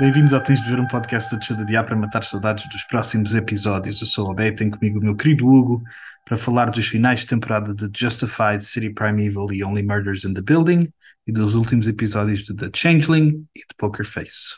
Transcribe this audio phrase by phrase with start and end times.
[0.00, 3.34] Bem-vindos ao Tens de Ver um podcast do Tio Diá para matar saudades dos próximos
[3.34, 4.00] episódios.
[4.00, 5.82] Eu sou o Abé e tenho comigo o meu querido Hugo
[6.24, 10.40] para falar dos finais de temporada de Justified, City Primeval e Only Murders in the
[10.40, 10.88] Building
[11.26, 14.56] e dos últimos episódios de The Changeling e de Poker Face.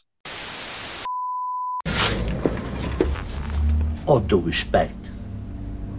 [4.06, 4.94] All due respect,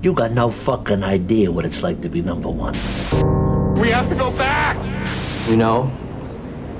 [0.02, 2.78] you got no fucking idea what it's like to be number one.
[3.78, 4.78] We have to go back!
[5.50, 5.92] You know,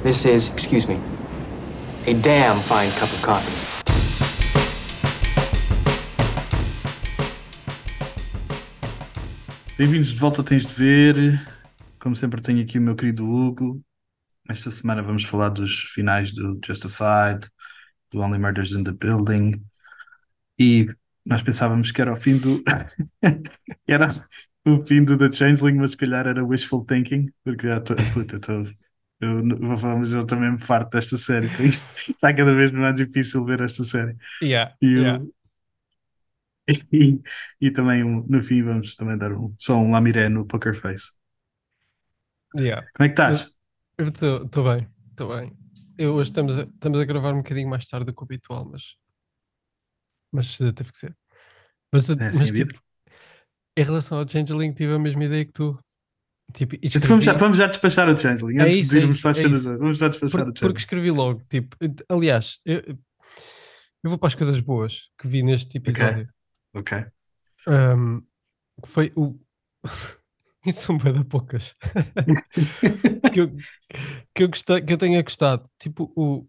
[0.04, 0.98] this is, excuse me,
[2.06, 3.74] a damn fine cup of coffee.
[9.78, 11.48] Bem-vindos de volta, tens de ver.
[12.00, 13.82] Como sempre, tenho aqui o meu querido Hugo.
[14.50, 17.48] Esta semana vamos falar dos finais do Justified,
[18.12, 19.64] do Only Murders in the Building.
[20.60, 20.88] E
[21.26, 22.62] nós pensávamos que era o fim do.
[23.88, 24.10] era
[24.66, 27.96] o fim do The Changeling, mas se calhar era wishful thinking, porque já estou.
[29.24, 31.48] Eu vou falar, mas eu também me farto desta série.
[32.10, 34.16] Está cada vez mais difícil ver esta série.
[34.42, 35.20] Yeah, E, yeah.
[36.92, 37.22] e,
[37.62, 41.12] e também no fim vamos também dar um, só um lamiré no Poker Face.
[42.58, 42.84] Yeah.
[42.94, 43.56] Como é que estás?
[43.98, 45.52] Estou bem, estou bem.
[45.98, 48.66] Eu, hoje estamos a, estamos a gravar um bocadinho mais tarde do que o habitual,
[48.66, 48.96] mas,
[50.32, 51.18] mas eh, teve que ser.
[51.94, 52.74] Mas, É assim mas vida.
[52.74, 52.80] tipo,
[53.78, 55.80] em relação ao Changeling, tive a mesma ideia que tu.
[56.54, 58.60] Tipo, e Então vamos já, escrevi- vamos já despachar o Changeling.
[58.60, 59.78] É Antes isso, de é irmos isso, para as é cenas, isso.
[59.78, 60.78] vamos já despachar Por- o porque Changeling.
[60.80, 61.76] escrevi logo, tipo,
[62.10, 62.82] aliás, eu,
[64.04, 66.30] eu vou para as coisas boas que vi neste episódio.
[66.74, 67.06] Ok.
[67.68, 68.22] Ahm,
[68.84, 69.40] que foi o.
[70.66, 71.76] Isso são bem da poucas.
[73.34, 73.56] que, eu,
[74.34, 75.70] que, eu gostei, que eu tenha gostado.
[75.80, 76.48] Tipo, o,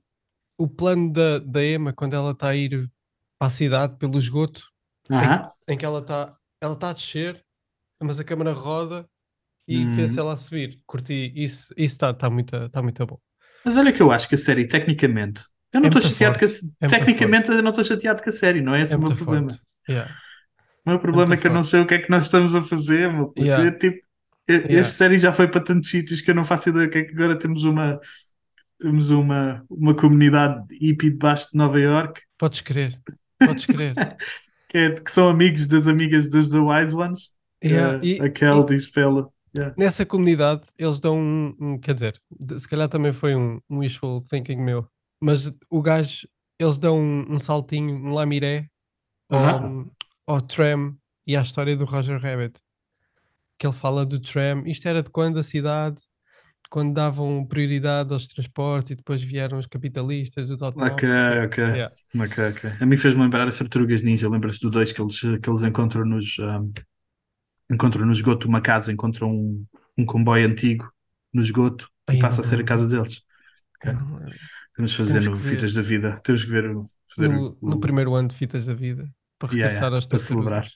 [0.59, 2.91] o plano da, da Emma quando ela está a ir
[3.39, 4.69] para a cidade pelo esgoto,
[5.11, 5.43] Aham.
[5.69, 7.45] em que ela está ela tá a descer,
[8.03, 9.09] mas a câmara roda
[9.67, 9.95] e Uhum.
[9.95, 10.81] fez ela a subir.
[10.87, 13.19] Curti, isso está tá muito, tá muito bom.
[13.65, 16.39] Mas olha que eu acho que a série, tecnicamente, eu não É estou muito chateado
[16.39, 16.61] forte.
[16.61, 18.97] com a, É Tecnicamente, eu não estou chateado com a série, não é esse É
[18.97, 19.49] o meu problema.
[19.51, 19.63] forte.
[19.89, 20.15] Yeah.
[20.87, 21.71] O meu problema é muito que eu não forte.
[21.71, 23.33] sei o que é que nós estamos a fazer, meu.
[23.39, 23.65] Yeah.
[23.65, 23.97] Eu, tipo,
[24.47, 24.75] eu- Yeah.
[24.81, 27.13] Esta série já foi para tantos sítios que eu não faço ideia que é que
[27.15, 27.99] agora temos uma.
[28.79, 33.01] Temos uma, uma comunidade hippie debaixo de Nova York Podes crer,
[33.39, 33.95] podes crer.
[34.69, 37.31] que, é- que são amigos das amigas dos The Wise Ones.
[37.65, 39.29] Yeah, Eh, e- a Kel diz para ela.
[39.55, 39.75] Yeah.
[39.79, 42.21] nessa comunidade eles dão um, um- quer dizer,
[42.59, 44.87] se calhar também foi um, um wishful thinking meu,
[45.21, 46.27] mas o gajo,
[46.59, 48.69] eles dão um, um saltinho, um lamiré
[49.31, 49.91] ao, Aham.
[50.27, 52.59] ao tram e à história do Roger Rabbit.
[53.59, 56.03] Que ele fala do tram, isto era de quando a cidade,
[56.71, 60.97] quando davam prioridade aos transportes e depois vieram os capitalistas, os automóveis.
[60.97, 61.65] Ok, ok.
[61.65, 61.95] Yeah.
[62.17, 62.71] Ok, ok.
[62.81, 64.29] A mim fez-me lembrar as Tartarugas Ninja.
[64.29, 66.37] Lembras-te do dois que eles, que eles encontram nos.
[66.41, 66.73] um,
[67.75, 69.67] encontram no esgoto uma casa, encontram um,
[69.99, 70.91] um comboio antigo
[71.33, 73.23] no esgoto Ai, e passa a ser a casa deles.
[73.77, 73.93] Ok.
[73.93, 74.39] Eu não lembro.
[74.77, 75.45] Temos de fazer Temos no que.
[75.45, 76.21] Fitas da Vida.
[76.25, 76.75] Temos que ver.
[77.15, 79.09] Fazer No, o, no primeiro ano de Fitas da Vida,
[79.39, 80.69] para regressar yeah, aos para celebrar.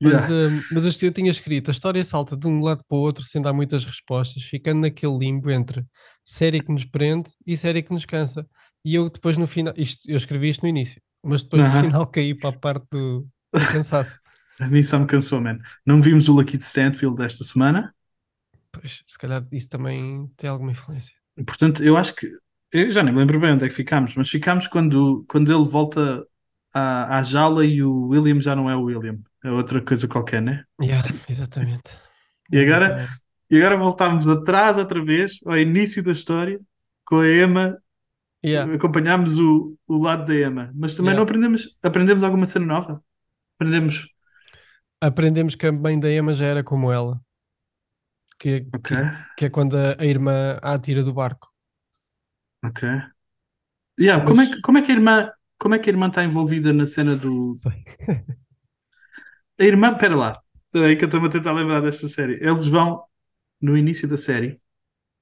[0.00, 0.30] Mas, Yeah.
[0.30, 3.24] hum, mas este eu tinha escrito, a história salta de um lado para o outro
[3.24, 5.84] sem dar muitas respostas, ficando naquele limbo entre
[6.24, 8.46] série que nos prende e série que nos cansa.
[8.84, 11.82] E eu depois no final, isto, eu escrevi isto no início, mas depois Aham.
[11.82, 13.26] no final caí para a parte do,
[13.56, 14.18] do cansaço.
[14.60, 15.58] A mim só me cansou, man.
[15.86, 17.94] Não vimos o Lucky Stanfield desta semana.
[18.72, 21.14] Pois, se calhar isso também tem alguma influência.
[21.46, 22.26] Portanto, eu acho que.
[22.70, 25.64] Eu já nem me lembro bem onde é que ficámos, mas ficámos quando, quando ele
[25.64, 26.26] volta
[26.74, 29.18] à, à jaula e o William já não é o William.
[29.42, 30.64] É outra coisa qualquer, né?
[30.82, 31.96] Yeah, exatamente.
[32.52, 33.22] E agora, Exatamente.
[33.50, 36.60] e agora voltámos atrás outra vez, ao início da história,
[37.06, 37.78] com a Emma.
[38.44, 38.74] Yeah.
[38.74, 41.16] Acompanhámos o, o lado da Emma, mas também Yeah.
[41.16, 43.02] não aprendemos, aprendemos alguma cena nova.
[43.56, 44.14] Aprendemos.
[45.00, 47.20] Aprendemos que a mãe da Emma já era como ela,
[48.38, 48.92] que, que, Ok,
[49.36, 51.48] que é quando a, a irmã a atira do barco.
[52.62, 52.82] ok.
[54.00, 55.30] Yeah, como, é Mas- que, como é que a irmã.
[55.58, 57.60] Como é que a irmã está envolvida na cena do.
[59.60, 62.34] A irmã, pera lá, espera aí que eu estou-me a tentar lembrar desta série.
[62.40, 63.04] Eles vão,
[63.60, 64.60] no início da série,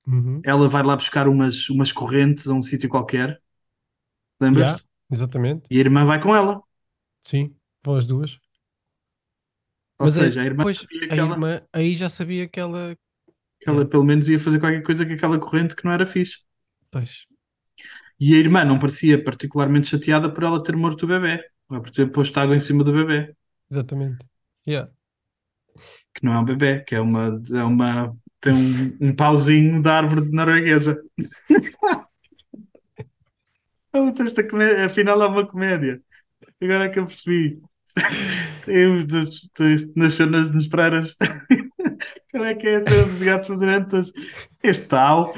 [0.07, 0.45] Uhum.
[0.45, 3.41] ela vai lá buscar umas, umas correntes a um sítio qualquer.
[4.41, 4.71] Lembras?
[4.71, 4.79] Yeah,
[5.11, 5.71] exatamente.
[5.71, 6.63] E a irmã vai com ela.
[7.23, 7.55] Sim,
[7.85, 8.41] vão as duas.
[9.99, 12.61] Ou Mas seja, a irmã pois, sabia a que ela, irmã aí já sabia que
[12.61, 12.97] ela.
[13.61, 16.39] que ela pelo menos ia fazer qualquer coisa com aquela corrente que não era fixe.
[16.91, 17.13] Pois,
[18.19, 21.91] E a irmã não parecia particularmente chateada por ela ter morto o bebê, ou por
[21.91, 23.35] ter posto água em cima do bebê,
[23.71, 24.27] exatamente.
[24.67, 24.89] Yeah.
[26.15, 29.99] que não é um bebê, que é uma, é uma tem um, um pauzinho da
[29.99, 31.01] árvore norueguesa.
[34.27, 36.03] Esta comédia, afinal é uma comédia.
[36.63, 37.61] Agora é que eu percebi.
[39.07, 39.51] Dos-
[39.95, 41.17] nas nos praras.
[42.33, 44.13] Como é que é cena dos gatos fedorentos?
[44.63, 45.33] Este tal,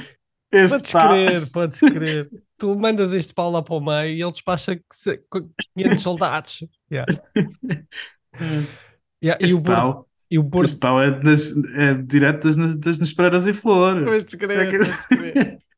[0.52, 1.08] este Podes tal.
[1.10, 2.28] crer, podes crer.
[2.56, 6.02] tu mandas este pau lá para o meio e ele despacha que se- com 500
[6.02, 6.64] soldados.
[6.90, 7.12] Yeah.
[9.22, 12.76] Yeah, e, Este o bordo, pau, e o este pau é, das, é direto das,
[12.76, 14.04] das Nesperas em flor.
[14.04, 15.58] Pois, descrever, É que- pois, descrever.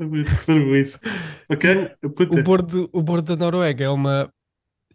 [0.00, 1.00] É muito parvoíce.
[1.48, 1.90] Ok?
[2.14, 2.38] Puta.
[2.38, 4.32] O bordo, o bordo da Noruega é uma.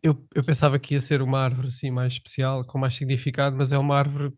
[0.04, 3.72] Eu, eu pensava que ia ser uma árvore assim mais especial, com mais significado, mas
[3.72, 4.34] é uma árvore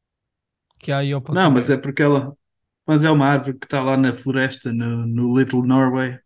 [0.77, 2.37] que há aí ao Não, mas é porque ela.
[2.85, 6.19] Mas é uma árvore que está lá na floresta, no, no Little Norway.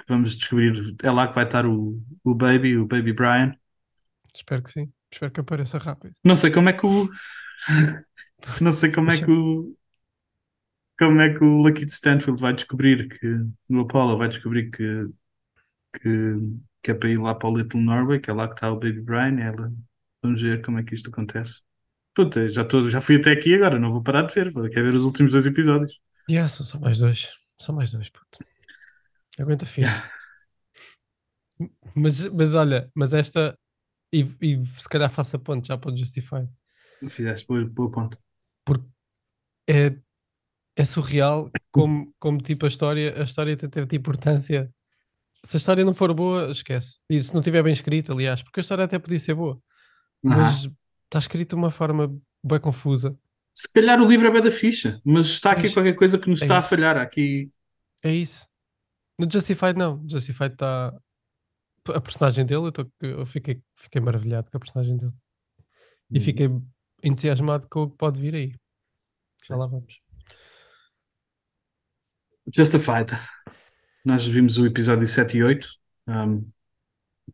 [0.00, 0.74] Que vamos descobrir.
[1.00, 3.54] É lá que vai estar o, o Baby, o Baby Brian.
[4.34, 4.92] Espero que sim.
[5.12, 6.14] Espero que apareça rápido.
[6.24, 7.08] Não sei como é que o.
[8.60, 9.76] Não sei como é que o.
[10.98, 13.26] Como é que o Lucky Stanfield vai descobrir que.
[13.68, 15.08] No Apollo vai descobrir que.
[15.92, 16.36] Que,
[16.82, 18.76] que é para ir lá para o Little Norway, que é lá que está o
[18.76, 19.38] Baby Brian.
[19.38, 19.72] e Ela,
[20.22, 21.62] vamos ver como é que isto acontece.
[22.14, 24.50] Puta, já, tô, já fui até aqui agora, não vou parar de ver.
[24.50, 26.00] Vou quero ver os últimos dois episódios.
[26.28, 27.30] Yeah, são só mais dois.
[27.60, 28.38] Só mais dois, puto.
[29.38, 29.92] Aguenta firme.
[31.94, 33.56] Mas, mas olha, mas esta.
[34.12, 36.48] E, e se calhar faça ponto já para o Justify.
[37.08, 38.18] Fizeste boa, boa ponto.
[38.64, 38.86] Porque
[39.68, 39.96] é,
[40.76, 44.72] é surreal como, como tipo a história, a história tem tanta importância.
[45.44, 46.98] Se a história não for boa, esquece.
[47.08, 49.60] E se não estiver bem escrita, aliás, porque a história até podia ser boa,
[50.24, 50.36] Aham.
[50.42, 50.68] mas
[51.04, 52.14] está escrita de uma forma
[52.44, 53.18] bem confusa.
[53.54, 56.28] Se calhar o livro é bem da ficha, mas está aqui Pois, qualquer coisa que
[56.28, 56.68] nos é está a isso.
[56.68, 56.96] falhar.
[56.96, 57.50] Há Aqui,
[58.02, 58.46] É isso.
[59.18, 60.02] No Justified, não.
[60.08, 60.94] Justified está.
[61.88, 65.12] A personagem dele, eu, tô- eu fiquei, fiquei maravilhado com a personagem dele.
[66.10, 66.24] E Uhum.
[66.24, 66.48] fiquei
[67.02, 68.54] entusiasmado com o que pode vir aí.
[69.46, 70.00] Já lá vamos.
[72.56, 73.10] Justified.
[74.04, 75.68] Nós vimos o episódio 7 e 8
[76.06, 76.48] um,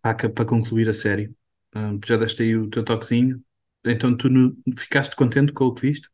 [0.03, 1.35] para, para concluir a série.
[1.75, 3.45] Um, já deste aí o teu toquezinho.
[3.85, 6.09] Então tu no- ficaste contente com o que viste?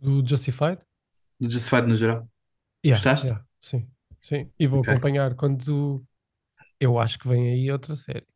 [0.00, 0.86] Do Justified?
[1.40, 2.28] Do Justified no geral?
[2.84, 3.22] Yeah, Gostaste?
[3.22, 3.88] yeah, sim,
[4.20, 4.52] sim.
[4.58, 4.88] E vou Ok.
[4.88, 6.04] acompanhar quando
[6.80, 8.26] eu acho que vem aí outra série.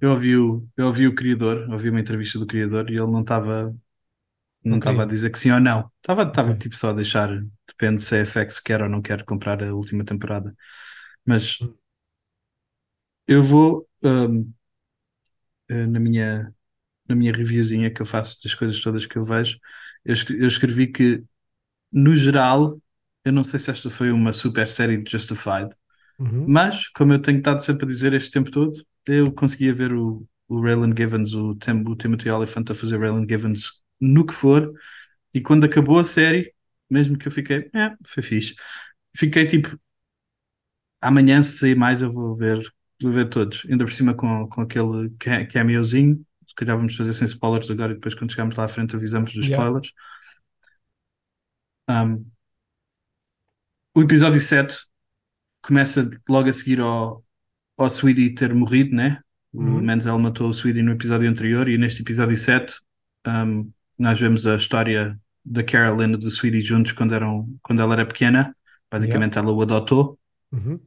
[0.00, 3.20] Eu ouvi o, eu ouvi o criador, ouvi uma entrevista do criador e ele não
[3.22, 3.74] estava
[4.68, 5.90] não estava a dizer que sim ou não.
[6.02, 6.56] Estava estava Ok.
[6.56, 7.28] tipo só a deixar,
[7.66, 10.54] depende se a FX quer ou não quer comprar a última temporada.
[11.26, 11.78] Mas Hum.
[13.26, 14.52] eu vou um,
[15.68, 16.54] eh, na minha
[17.08, 19.58] na minha reviewzinha que eu faço das coisas todas que eu vejo,
[20.04, 21.24] eu eu escrevi que
[21.92, 22.80] no geral,
[23.24, 25.70] eu não sei se esta foi uma super série de Justified,
[26.18, 26.56] Uhum.
[26.56, 28.72] mas como eu tenho estado sempre a dizer este tempo todo,
[29.06, 33.26] eu conseguia ver o, o Raylan Givens, o, Tim, o Timothy Olyphant a fazer Raylan
[33.28, 34.72] Givens no que for,
[35.34, 36.54] e quando acabou a série,
[36.90, 38.54] mesmo que eu fiquei, é, foi fixe,
[39.16, 39.78] fiquei tipo,
[41.00, 42.60] amanhã se sair mais eu vou ver,
[43.02, 47.14] vou ver todos, ainda por cima com, com aquele ca- cameozinho, se calhar vamos fazer
[47.14, 49.46] sem spoilers agora e depois quando chegarmos lá à frente avisamos dos Yeah.
[49.46, 49.92] spoilers.
[51.88, 52.30] Um,
[53.94, 54.76] o episódio 7
[55.62, 57.24] começa logo a seguir ao,
[57.78, 59.20] ao Sweetie ter morrido, né?
[59.52, 59.80] O Uhum.
[59.80, 62.74] Menzel matou o Sweetie no episódio anterior e neste episódio 7
[63.26, 67.94] um, nós vemos a história da Carolyn e do Sweetie juntos quando, eram, quando ela
[67.94, 68.54] era pequena.
[68.90, 70.18] Basicamente ela o adotou,
[70.50, 70.80] Uhum.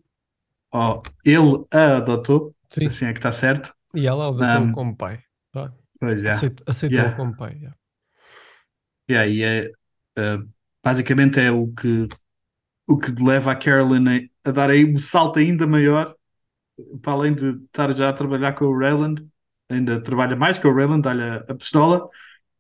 [0.71, 2.85] ou ele a adotou, Sim.
[2.87, 3.73] assim é que está certo.
[3.93, 5.23] E ela o adotou Um, como pai.
[5.53, 5.71] Vá.
[5.99, 6.31] Pois já.
[6.33, 7.15] Aceit- Aceitou Yeah.
[7.17, 7.55] como pai.
[7.55, 7.75] yeah.
[9.09, 9.71] Yeah, e é,
[10.17, 10.47] uh,
[10.83, 12.07] basicamente é o que,
[12.87, 16.15] o que leva a Carolyn a, a dar aí um salto ainda maior,
[17.01, 19.27] para além de estar já a trabalhar com o Rayland,
[19.69, 22.09] ainda trabalha mais com o Rayland, dá-lhe a, a pistola,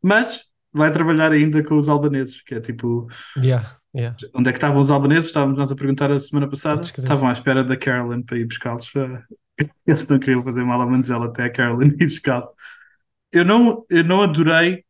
[0.01, 4.15] mas vai trabalhar ainda com os albaneses, que é tipo, Yeah, yeah.
[4.33, 5.25] onde é que estavam os albaneses?
[5.25, 8.91] Estávamos nós a perguntar a semana passada, estavam à espera da Carolyn para ir buscá-los.
[9.85, 12.49] Eles não queriam fazer mal a Manzela até a Carolyn ir buscá-los.
[13.31, 14.83] Eu não, eu não adorei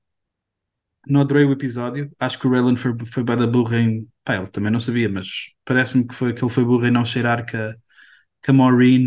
[1.07, 2.11] não adorei o episódio.
[2.19, 4.07] Acho que o Raylan foi, foi bem da burra em.
[4.23, 5.27] Pá, ele também não sabia, mas
[5.65, 7.75] parece-me que, foi, que ele foi burro em não cheirar que a,
[8.41, 9.05] que a Maureen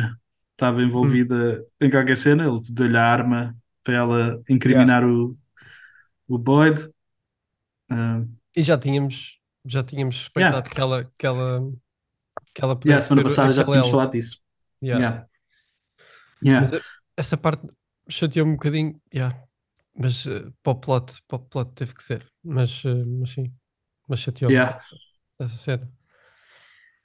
[0.53, 2.45] estava envolvida em qualquer cena.
[2.47, 5.37] Ele deu-lhe a arma para ela incriminar o,
[6.29, 6.91] o Boyd.
[7.91, 8.25] Ah,
[8.57, 10.75] E já tínhamos, já tínhamos suspeitado Yeah.
[10.75, 11.73] que ela, que ela,
[12.55, 14.41] que ela a pudesse semana ser passada já tínhamos falado disso.
[14.83, 15.01] Yeah.
[15.01, 15.29] Yeah.
[16.45, 16.61] Yeah.
[16.61, 16.81] Mas a-
[17.17, 17.67] essa parte
[18.09, 19.39] chateou-me um bocadinho, yeah.
[19.97, 22.31] mas eh, para, o plot, para o plot teve que ser.
[22.43, 23.53] Mas, eh, mas sim,
[24.09, 24.77] mas chateou-me Yeah.
[24.77, 24.97] essa,
[25.41, 25.93] essa cena.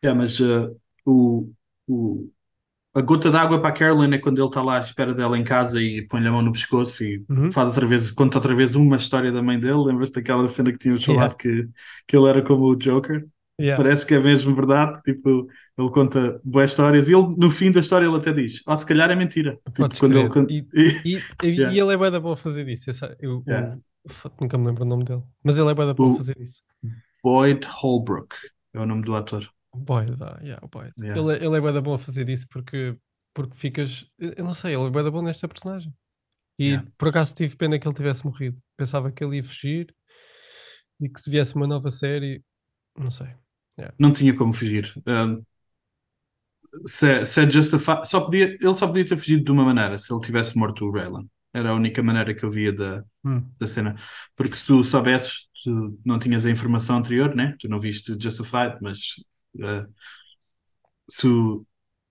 [0.03, 0.71] Yeah, mas ah,
[1.05, 1.51] o,
[1.87, 2.31] o,
[2.95, 5.43] a gota d'água para a Carolyn é quando ele está lá à espera dela em
[5.43, 7.51] casa e põe-lhe a mão no pescoço e Uhum.
[7.51, 9.77] faz outra vez, conta outra vez uma história da mãe dele.
[9.85, 11.21] Lembras-te daquela cena que tínhamos Yeah.
[11.21, 11.67] falado que,
[12.07, 13.27] que ele era como o Joker?
[13.61, 13.81] Yeah.
[13.81, 15.01] Parece que é mesmo verdade.
[15.03, 18.75] Tipo, ele conta boas histórias e ele, no fim da história, ele até diz: Oh,
[18.75, 19.59] se calhar é mentira.
[19.73, 20.29] Tipo, quando ele.
[20.29, 21.75] quando- E- e- Yeah.
[21.75, 22.89] e ele é bué da bom a fazer isso.
[23.19, 23.77] eu- Yeah.
[24.07, 25.21] fuck, nunca me lembro o nome dele.
[25.43, 26.61] Mas ele é bué da bom a fazer isso.
[27.23, 28.33] Boyd Holbrook
[28.73, 29.47] é o nome do ator.
[29.71, 30.93] O Boyd, dá, yeah, o Boyd.
[30.97, 31.19] Yeah.
[31.19, 32.97] Ele, é- ele é bué da bom a fazer isso porque,
[33.33, 34.05] porque ficas.
[34.17, 35.93] Eu não sei, ele é bué da bom nesta personagem.
[36.59, 36.91] E Yeah.
[36.97, 38.61] por acaso tive pena que ele tivesse morrido.
[38.77, 39.95] Pensava que ele ia fugir
[40.99, 42.43] e que se viesse uma nova série,
[42.97, 43.27] não sei.
[43.97, 44.93] Não tinha como fugir.
[45.07, 45.43] Um,
[46.87, 49.97] se, é- se é justifi- só podia, ele só podia ter fugido de uma maneira,
[49.97, 51.25] se ele tivesse morto o Raylan.
[51.53, 53.43] Era a única maneira que eu via da, Hum.
[53.59, 53.95] da cena.
[54.35, 57.55] Porque se tu soubesses, tu não tinhas a informação anterior, né?
[57.59, 58.99] Tu não viste Justified, mas
[59.55, 59.93] uh,
[61.09, 61.27] se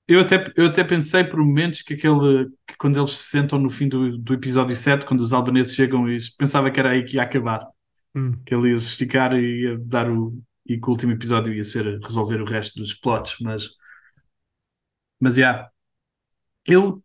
[0.08, 3.68] eu até, eu até pensei por momentos que aquele que quando eles se sentam no
[3.68, 7.16] fim do, do episódio 7, quando os albaneses chegam, e pensava que era aí que
[7.16, 7.66] ia acabar.
[8.14, 8.32] Hum.
[8.44, 10.40] Que ele ia se esticar e ia dar o.
[10.66, 13.76] e que o último episódio ia ser resolver o resto dos plots, mas.
[15.20, 15.42] Mas, já.
[15.42, 15.70] Yeah,
[16.66, 17.02] eu.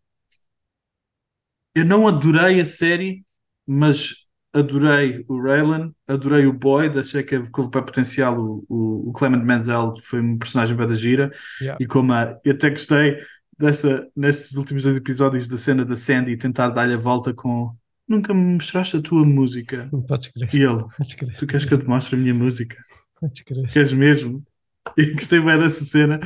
[1.75, 3.25] Eu não adorei a série,
[3.65, 4.22] mas
[4.53, 9.43] adorei o Raylan, adorei o Boyd, achei que houve para potencial o, o, o Clement
[9.43, 11.31] Menzel, foi um personagem bem da gira,
[11.61, 11.83] Yeah.
[11.83, 13.19] e como a, eu até gostei
[13.57, 17.75] dessa, nestes últimos dois episódios da cena da Sandy tentar dar-lhe a volta com
[18.07, 19.89] nunca me mostraste a tua música.
[20.07, 20.53] Podes crer.
[20.53, 20.83] E ele,
[21.17, 21.37] crer.
[21.37, 22.75] tu queres que eu te mostre a minha música?
[23.19, 23.71] Podes crer.
[23.71, 24.43] Queres mesmo?
[24.97, 26.19] E gostei bem dessa cena,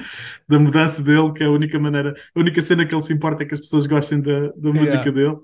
[0.49, 3.43] da mudança dele, que é a única maneira, a única cena que ele se importa
[3.43, 5.37] é que as pessoas gostem da, da música dele.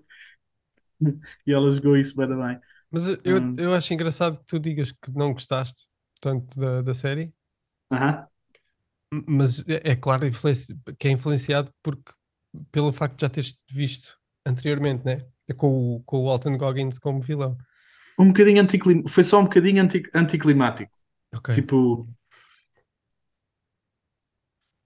[1.45, 2.59] E ela jogou isso bem, bem.
[2.93, 3.55] Mas eu- Hum.
[3.57, 5.87] eu acho engraçado que tu digas que não gostaste
[6.21, 7.33] tanto da, da série,
[7.91, 8.27] Aham.
[9.27, 10.23] mas é, é claro
[10.97, 12.11] que é influenciado porque,
[12.71, 15.25] pelo facto de já teres visto anteriormente, né?
[15.57, 17.57] Com o, com o Walton Goggins como vilão.
[18.19, 19.03] Um bocadinho anticlim...
[19.07, 20.03] Foi só um bocadinho anti...
[20.13, 20.91] anticlimático.
[21.35, 21.49] Ok.
[21.51, 22.07] Tipo,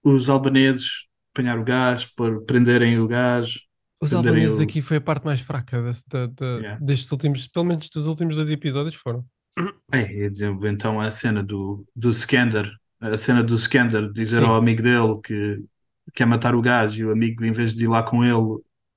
[0.02, 3.67] os albaneses apanhar o gás, por prenderem o gás.
[4.00, 6.78] Os albaneses aqui foi a parte mais fraca desse- da- da- Yeah.
[6.84, 9.24] destes últimos, pelo menos dos últimos dois episódios foram.
[9.90, 14.46] É, de- então a cena do, do Skander, a cena do Skander dizer Sim.
[14.46, 15.64] ao amigo dele que
[16.14, 18.34] quer matar o gajo e o amigo, em vez de ir lá com ele,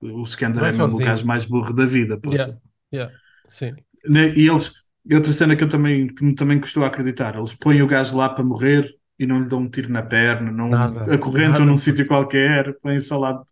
[0.02, 2.20] o Skander é mesmo o gajo mais burro da vida.
[2.20, 2.62] poça.
[2.94, 3.12] Yeah.
[3.48, 3.74] Sim.
[4.06, 4.74] E eles,
[5.12, 8.16] outra cena que eu também, que me também custou a acreditar, eles põem o gajo
[8.18, 10.70] lá para morrer e não lhe dão um tiro na perna, não
[11.14, 13.44] acorrentam num sítio qualquer, põem só lá.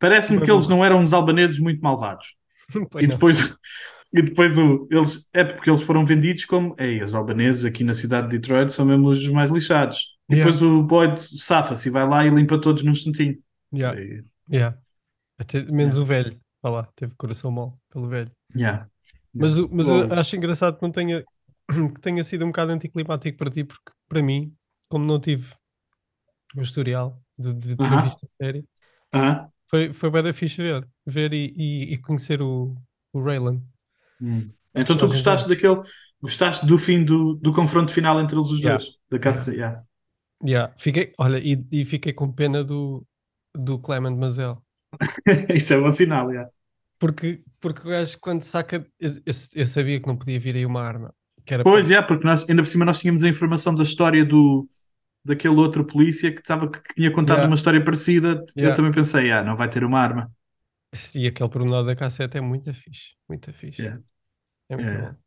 [0.00, 2.36] Parece-me que eles não eram uns albaneses muito malvados.
[3.00, 3.56] E depois,
[4.14, 7.94] e depois o, eles, é porque eles foram vendidos como Ei, os albaneses aqui na
[7.94, 10.18] cidade de Detroit são mesmo os mais lixados.
[10.30, 10.44] E Yeah.
[10.52, 13.36] depois o Boyd safa-se e vai lá e limpa todos num instantinho.
[13.72, 14.00] Yeah.
[14.00, 14.76] E- Yeah.
[15.38, 16.40] Até, menos o velho.
[16.62, 18.30] Vá lá, teve coração mau pelo velho.
[18.54, 18.84] yeah.
[19.34, 21.24] Mas, mas eu acho engraçado que não tenha,
[21.94, 24.54] que tenha sido um bocado anticlimático para ti, porque para mim,
[24.88, 25.54] como não tive
[26.56, 28.02] o historial de, de ter Aham.
[28.02, 28.64] visto a série,
[29.12, 29.50] Aham.
[29.70, 32.74] Foi, foi bem da fixe ver, ver e, e- e conhecer o,
[33.12, 33.62] o Raylan.
[34.20, 34.46] Hum.
[34.74, 35.80] Então tu gostaste daquele,
[36.20, 38.78] gostaste do fim do, do confronto final entre eles os Yeah.
[38.78, 39.82] dois, da caça, yeah.
[40.42, 43.06] Yeah, fiquei, olha, e, e fiquei com pena do,
[43.54, 44.62] do Clement Mazel.
[45.54, 46.50] Isso é bom sinal, yeah.
[46.98, 50.66] Porque, porque o gajo, quando saca, eu, eu- eu sabia que não podia vir aí
[50.66, 51.14] uma arma.
[51.44, 53.82] Que era Pois, para- é, porque nós, ainda por cima nós tínhamos a informação da
[53.82, 54.68] história do
[55.24, 57.48] daquele outro polícia que, estava, que tinha contado Yeah.
[57.50, 58.28] uma história parecida.
[58.28, 58.76] Eu Yeah.
[58.76, 60.30] também pensei, ah, não vai ter uma arma.
[61.14, 63.14] E aquele pormenor da cassete é muito fixe.
[63.28, 63.82] Muito fixe.
[63.82, 64.02] Yeah.
[64.68, 65.12] É muito Yeah.
[65.12, 65.18] bom.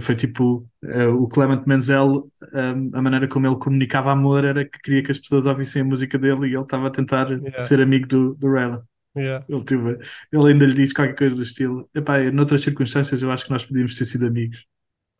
[0.00, 4.78] Foi tipo, eh, o Clement Menzel, um, a maneira como ele comunicava amor era que
[4.80, 7.60] queria que as pessoas ouvissem a música dele e ele estava a tentar Yeah.
[7.60, 8.82] ser amigo do, do Raylan.
[9.16, 9.44] Yeah.
[9.48, 11.88] Ele, tipo, ele ainda lhe diz qualquer coisa do estilo.
[11.94, 14.64] Epá, noutras circunstâncias eu acho que nós podíamos ter sido amigos.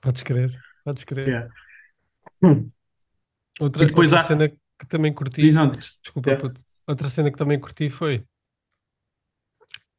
[0.00, 0.50] Podes crer,
[0.84, 1.26] podes crer.
[1.28, 1.50] Yeah.
[2.42, 2.70] Hum.
[3.60, 5.98] Outra, E depois outra há- cena que também curti, Diz antes.
[6.02, 6.48] desculpa, Yeah.
[6.48, 6.60] puto.
[6.86, 8.24] outra cena que também curti foi,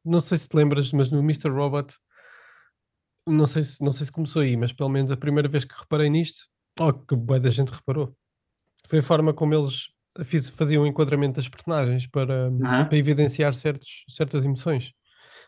[0.04, 1.50] não sei se te lembras, mas no Mr.
[1.52, 1.94] Robot,
[3.28, 5.78] não sei se, não sei se começou aí, mas pelo menos a primeira vez que
[5.78, 6.46] reparei nisto,
[6.80, 8.16] oh, que boa da gente reparou,
[8.88, 9.90] foi a forma como eles
[10.26, 12.90] fiz- faziam o enquadramento das personagens para, Aham.
[12.90, 14.94] para evidenciar certos, certas emoções.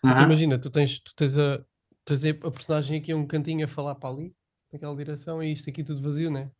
[0.03, 0.15] Aham.
[0.17, 1.63] Tu imagina, tu tens, tu tens, a,
[2.05, 4.35] tens a a personagem aqui a um cantinho a falar para ali,
[4.71, 6.51] naquela direção, e isto aqui tudo vazio, né?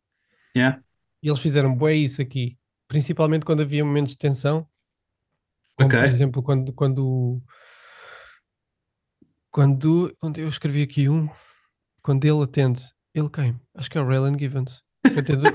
[0.54, 0.76] Yeah.
[1.22, 2.56] E eles fizeram bué isso aqui,
[2.88, 4.66] principalmente quando havia momentos de tensão,
[5.76, 5.98] como Ok.
[6.00, 7.42] por exemplo quando, quando,
[9.50, 11.28] quando, quando eu escrevi aqui um,
[12.02, 12.82] quando ele atende,
[13.14, 13.58] ele quem?
[13.74, 14.82] Acho que é o Raylan Givens.
[15.02, 15.42] que atende-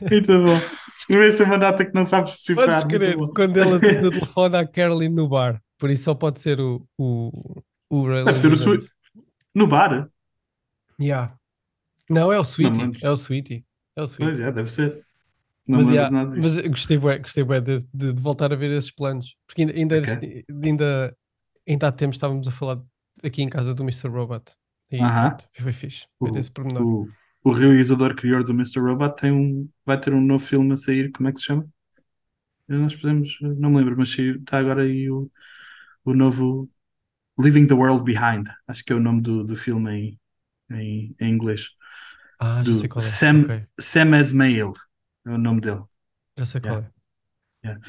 [0.00, 0.58] Muito bom.
[0.98, 2.82] Escreveste uma nota que não sabes decifrar.
[3.34, 6.86] Quando ele atende no telefone à Caroline no bar, por isso só pode ser o,
[6.98, 8.88] o, o Raylan Deve ser o Givens.
[9.54, 10.08] No bar?
[11.00, 11.36] Yeah.
[12.08, 12.82] Não, é o Sweetie.
[12.82, 13.00] lembro.
[13.00, 13.64] É o Sweetie.
[13.96, 14.32] É o Sweetie.
[14.32, 15.06] Pois é, deve ser.
[15.66, 16.56] Não mas, yeah, nada disto.
[16.56, 19.36] mas gostei bué, gostei bué de, de- de voltar a ver esses planos.
[19.46, 20.08] Porque ainda, ainda, Ok.
[20.62, 21.16] ainda,
[21.68, 22.82] ainda há tempo estávamos a falar
[23.22, 24.10] aqui em casa do Mr.
[24.10, 24.52] Robot.
[24.90, 25.12] E Aham.
[25.12, 26.06] pronto, foi fixe.
[26.20, 26.88] O- esse pormenor.
[27.04, 27.12] O,
[27.44, 28.80] o realizador criador do Mr.
[28.80, 31.68] Robot tem um, vai ter um novo filme a sair, como é que se chama?
[32.68, 35.30] Nós podemos, não me lembro, mas está agora aí o,
[36.04, 36.70] o novo
[37.38, 40.20] Leaving the World Behind, acho que é o nome do, do filme em,
[40.72, 41.70] em, em inglês.
[42.44, 43.08] Ah, já sei qual é.
[43.08, 44.72] Sam, Ok, Sam Esmail
[45.26, 45.82] é o nome dele.
[46.36, 46.88] já sei qual Yeah.
[47.64, 47.66] é.
[47.68, 47.86] Yeah.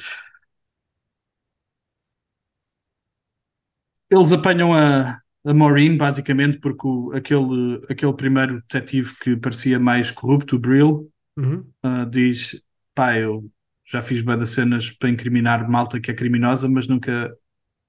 [4.09, 10.11] Eles apanham a, a Maureen, basicamente, porque o- aquele, aquele primeiro detetive que parecia mais
[10.11, 11.65] corrupto, o Brill, Uhum.
[11.81, 13.49] ah, diz: pá, eu
[13.85, 17.35] já fiz de cenas para incriminar malta que é criminosa, mas nunca,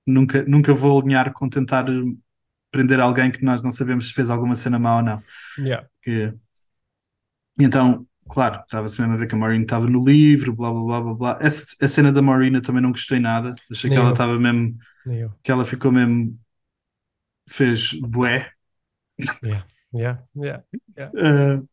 [0.07, 1.87] nunca, nunca vou alinhar com tentar
[2.71, 5.23] prender alguém que nós não sabemos se fez alguma cena má ou não.
[5.59, 5.87] Yeah.
[6.03, 6.35] Que...
[7.59, 10.83] E Então, claro, estava-se mesmo a ver que a Maureen estava no livro, blá blá
[10.83, 11.39] blá blá blá.
[11.41, 13.55] Essa, a cena da Maureen eu também não gostei nada.
[13.71, 14.13] Achei que Nem ela eu.
[14.13, 14.77] estava mesmo,
[15.43, 16.39] que ela ficou mesmo,
[17.49, 18.51] fez bué.
[19.43, 19.63] Yeah.
[19.93, 20.19] Yeah.
[20.35, 20.63] Yeah.
[20.97, 21.11] Yeah.
[21.15, 21.69] Uh,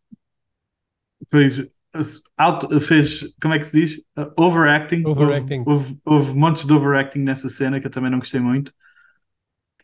[1.30, 1.72] fez,
[2.38, 3.98] auto, fez, como é que se diz?
[4.18, 5.04] Uh, overacting.
[5.06, 5.64] Houve- Overacting.
[5.66, 8.74] Houve, houve montes de overacting nessa cena que eu também não gostei muito.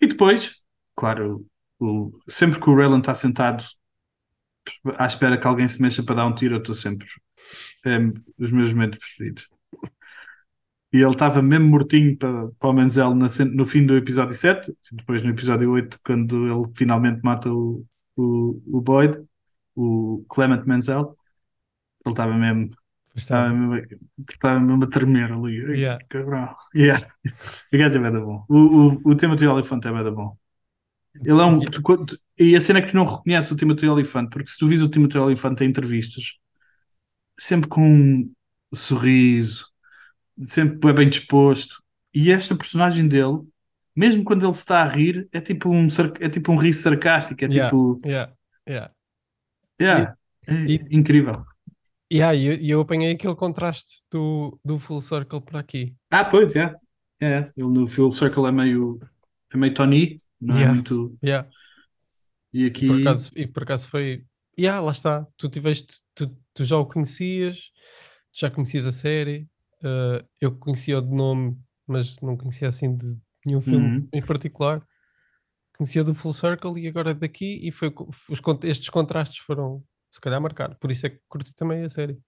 [0.02, 0.62] E depois,
[0.96, 1.46] claro,
[1.80, 3.64] o, sempre que o Raylan está sentado
[4.98, 7.08] à espera que alguém se mexa para dar um tiro, eu estou sempre.
[7.86, 7.98] É
[8.38, 9.48] os meus momentos preferidos.
[10.94, 14.74] E ele estava mesmo mortinho para, para o Menzel na no fim do episódio 7,
[14.94, 19.22] depois no episódio 8, quando ele finalmente mata o, o, o Boyd,
[19.76, 21.16] o Clement Menzel,
[22.06, 22.72] ele estava mesmo,
[23.16, 25.58] estava mesmo, estava mesmo a tremer ali.
[25.78, 26.04] Yeah.
[26.10, 26.56] Cabrão.
[26.74, 27.06] Yeah.
[27.74, 28.46] O gajo é bem bom.
[28.48, 30.38] O, o, o Timothy Olyphant é bem bom.
[31.24, 31.60] Ele é um.
[31.60, 34.58] tu- tu- e a cena é que tu não reconheces o Timothy Olyphant, porque se
[34.58, 36.36] tu vis o Timothy Olyphant em entrevistas,
[37.38, 38.32] sempre com um
[38.74, 39.68] sorriso,
[40.40, 41.84] sempre bem disposto.
[42.14, 43.40] E esta personagem dele,
[43.96, 45.88] mesmo quando ele se está a rir, é tipo um,
[46.20, 47.70] é tipo um riso sarcástico, é Yeah.
[47.70, 48.02] tipo.
[48.06, 48.34] Yeah.
[48.68, 48.92] Yeah.
[49.80, 50.16] Yeah,
[50.48, 51.46] é e- incrível.
[52.12, 55.94] Yeah, e eu, e eu apanhei aquele contraste do, do Full Circle por aqui.
[56.10, 56.74] Ah, pois, é.
[57.20, 59.00] É, ele no Full Circle é meio,
[59.54, 60.74] é meio Tony, não é Yeah.
[60.74, 61.18] muito.
[61.24, 61.50] Yeah.
[62.54, 62.88] E E aqui.
[62.88, 64.26] por acaso, e por acaso foi.
[64.58, 65.28] Yeah, lá está.
[65.38, 66.00] Tu tiveste.
[66.16, 67.72] Tu, tu já o conhecias,
[68.34, 69.48] já conhecias a série.
[69.84, 71.56] eh, eu conhecia-o de nome,
[71.88, 74.10] mas não conhecia assim de nenhum filme Uhum.
[74.12, 74.84] em particular.
[75.78, 77.60] Conhecia do Full Circle e agora daqui.
[77.68, 77.94] E foi,
[78.30, 80.76] os, estes contrastes foram, se calhar, marcar.
[80.78, 82.20] Por isso é que curti também a série.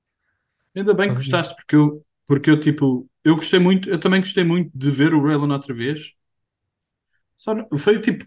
[0.75, 4.43] Ainda bem que gostaste, porque eu, porque eu tipo, eu gostei muito, eu também gostei
[4.43, 6.13] muito de ver o Raylan outra vez.
[7.39, 8.25] Só não- foi tipo,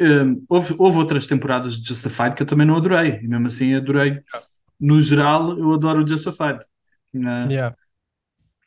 [0.00, 3.74] hum, houve, houve outras temporadas de Justified que eu também não adorei, e mesmo assim
[3.74, 4.20] adorei.
[4.80, 6.60] No geral, eu adoro o Justified.
[7.14, 7.52] né?
[7.52, 7.72] Yeah.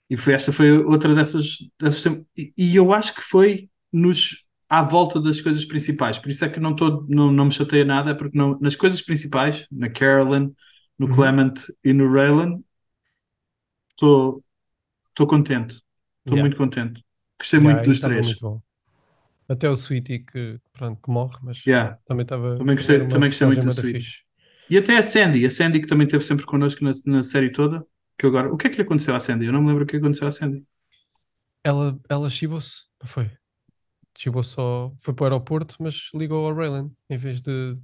[0.09, 2.05] E foi, esta foi outra dessas, dessas
[2.37, 6.19] e, e eu acho que foi nos à volta das coisas principais.
[6.19, 8.75] Por isso é que não, tô, não, não me chateia nada, é porque não, nas
[8.75, 10.51] coisas principais, na Carolyn,
[10.97, 11.15] no Uhum.
[11.15, 12.59] Clement e no Raylan,
[13.89, 14.43] estou
[15.09, 15.75] estou contente.
[16.23, 16.41] Estou Yeah.
[16.41, 17.03] muito contente.
[17.39, 18.27] Gostei Yeah, muito dos três.
[18.27, 18.61] muito bom.
[19.53, 21.97] Até o Sweetie que, pronto, que morre, mas Yeah.
[22.05, 22.55] também estava.
[22.55, 24.01] Também gostei- também gostei muito do da Sweetie.
[24.01, 24.17] fixe.
[24.69, 27.85] E até a Sandy, a Sandy que também esteve sempre connosco na, na série toda.
[28.17, 29.45] Que agora, o que é que lhe aconteceu à Sandy?
[29.45, 30.63] Eu não me lembro o que aconteceu à Sandy.
[31.63, 33.29] Ela, ela chibou-se, não foi?
[34.17, 37.77] Chibou só, foi para o aeroporto, mas ligou ao Raylan em vez de.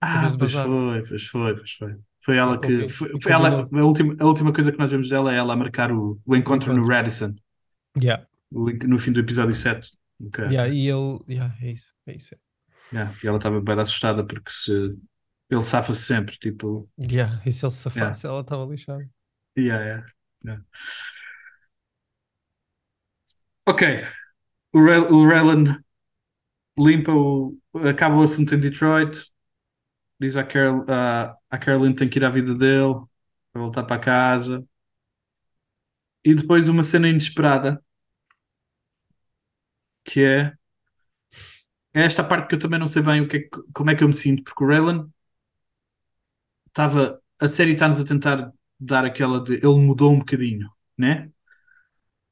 [0.00, 1.96] Ah, vez de pois foi, pois foi, pois foi.
[2.24, 2.88] Foi ela que.
[2.88, 5.56] Foi, foi ela, a, última, a última coisa que nós vemos dela é ela a
[5.56, 6.86] marcar o, o encontro no.
[6.86, 7.34] Radisson,
[8.00, 9.90] Yeah, o no fim do episódio 7.
[10.26, 11.18] Ok, yeah, e ele.
[11.28, 12.36] Yeah, é isso, é isso.
[12.92, 14.70] Yeah, E ela estava bem assustada porque se,
[15.50, 16.36] ele safa-se sempre.
[16.38, 19.08] Tipo, Yeah, e se ele se safasse, ela estava lixada.
[19.56, 20.00] yeah, yeah,
[20.44, 20.56] yeah.
[23.66, 23.82] Ok,
[24.74, 25.82] o, Ray, o Raylan
[26.78, 27.58] limpa o.
[27.88, 29.16] acaba o assunto em Detroit.
[30.20, 32.94] Diz à, Carol, à, à Carolyn que tem que ir à vida dele
[33.52, 34.66] para voltar para casa.
[36.24, 37.82] E depois uma cena inesperada
[40.04, 40.52] que é,
[41.94, 44.02] é esta parte que eu também não sei bem o que é como é que
[44.04, 45.08] eu me sinto, porque o Raylan
[46.68, 47.20] estava.
[47.40, 51.30] A série está-nos a tentar dar aquela de ele mudou um bocadinho, né?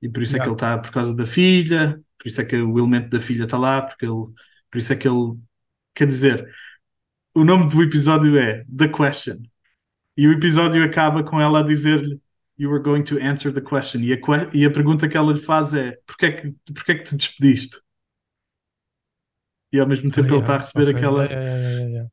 [0.02, 2.56] E por isso é que ele está por causa da filha, por isso é que
[2.56, 4.26] o elemento da filha está lá, porque ele,
[4.70, 5.38] por isso é que ele
[5.94, 6.48] quer dizer,
[7.35, 9.42] o nome do episódio é The Question.
[10.16, 12.20] E o episódio acaba com ela a dizer-lhe
[12.61, 14.03] You were going to answer the question.
[14.03, 14.18] E a,
[14.53, 17.16] e a pergunta que ela lhe faz é porquê é que, porquê é que te
[17.16, 17.79] despediste?
[19.73, 21.25] E ao mesmo tempo Ah, ele está a yeah, receber ok, aquela.
[21.25, 22.11] yeah, yeah, yeah, yeah, yeah.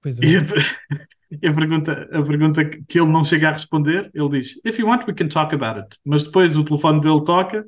[0.00, 0.24] Pois é.
[0.24, 0.40] E a,
[1.42, 4.86] e a pergunta, a pergunta que ele não chega a responder, ele diz: If you
[4.86, 5.98] want, we can talk about it.
[6.06, 7.66] Mas depois o telefone dele toca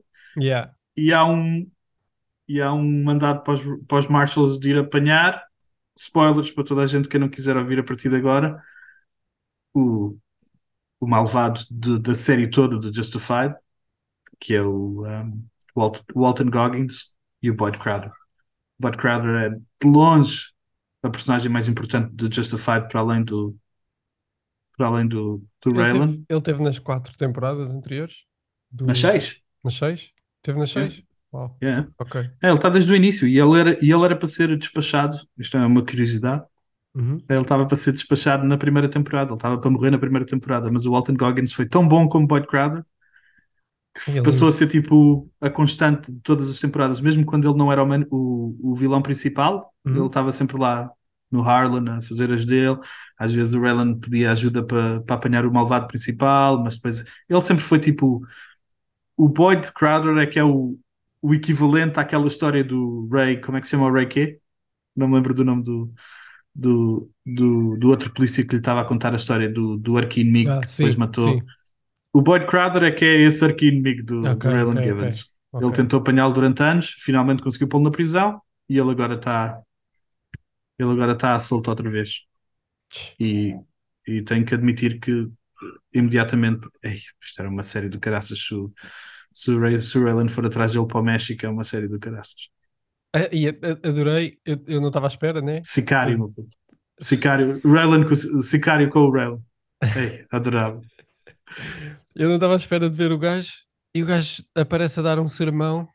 [0.97, 1.71] e há um,
[2.49, 5.43] e há um mandado para os, para os marshals de ir apanhar
[5.97, 8.63] spoilers para toda a gente que não quiser ouvir a partir de agora.
[9.75, 10.17] O,
[11.03, 13.55] o malvado de- da série toda do Justified,
[14.41, 18.11] que é o um, Walt- Walton Goggins e o Boyd Crowder.
[18.11, 18.13] O
[18.83, 20.53] Boyd Crowder é de longe
[21.03, 23.57] a personagem mais importante do Justified para além do
[24.77, 26.07] para além do, do Ele Raylan.
[26.09, 28.25] teve, ele teve nas quatro temporadas anteriores?
[28.71, 29.43] Do- Nas seis?
[29.63, 30.11] Nas seis?
[30.43, 30.89] Teve nas É.
[30.89, 31.03] seis?
[31.33, 31.89] Uau, Yeah.
[31.99, 32.21] ok.
[32.43, 35.17] É, ele está desde o início e ele era, e ele era para ser despachado.
[35.39, 36.45] Isto é uma curiosidade.
[36.95, 37.29] Uhum.
[37.29, 40.71] Ele estava para ser despachado na primeira temporada, ele estava para morrer na primeira temporada,
[40.71, 42.85] mas o Walton Goggins foi tão bom como Boyd Crowder
[43.95, 47.59] que Ele- passou a ser tipo a constante de todas as temporadas, mesmo quando ele
[47.59, 49.95] não era o, man- o, o vilão principal, Uhum.
[49.95, 50.91] ele estava sempre lá
[51.31, 52.79] no Harlan a fazer as dele.
[53.19, 57.43] Às vezes o Raylan pedia ajuda para, para apanhar o malvado principal, mas depois ele
[57.43, 58.23] sempre foi tipo
[59.17, 60.79] o Boyd Crowder é que é o,
[61.23, 64.41] o equivalente àquela história do Ray, como é que se chama o Ray quê?
[64.97, 65.93] Não me lembro do nome do,
[66.55, 70.55] do, do, do outro polícia que lhe estava a contar a história do, do arqui-inimigo
[70.55, 71.05] Ah, que depois sim, matou.
[71.17, 71.53] sim.
[72.13, 75.37] O Boyd Crowder é que é esse arqui-inimigo do, Ok, do Raylan ok, Givens.
[75.53, 75.71] ok.
[75.71, 79.63] Ele tentou apanhá-lo durante anos, finalmente conseguiu pô-lo na prisão e ele agora está
[80.79, 82.27] ele agora está solto outra vez.
[83.21, 83.57] E,
[84.07, 85.31] e tenho que admitir que
[85.95, 88.55] imediatamente ei, isto era uma série do caraças se,
[89.35, 92.51] se o Raylan for atrás dele para o México é uma série do caraças.
[93.13, 95.61] Ah, E adorei, eu, eu não estava à espera, né?
[95.65, 96.35] Sicário.
[96.99, 99.41] Sicário, Raylan com, Sicário com o Raylan.
[99.97, 100.81] Ei, adorava.
[102.15, 103.53] Eu não estava à espera de ver o gajo
[103.95, 105.89] e o gajo aparece a dar um sermão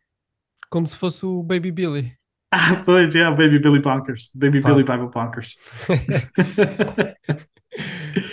[0.69, 2.17] como se fosse o Baby Billy.
[2.51, 4.31] Ah, pois é, Baby Billy Bonkers.
[4.33, 4.69] Baby Pá.
[4.69, 5.57] Billy Bible Bonkers.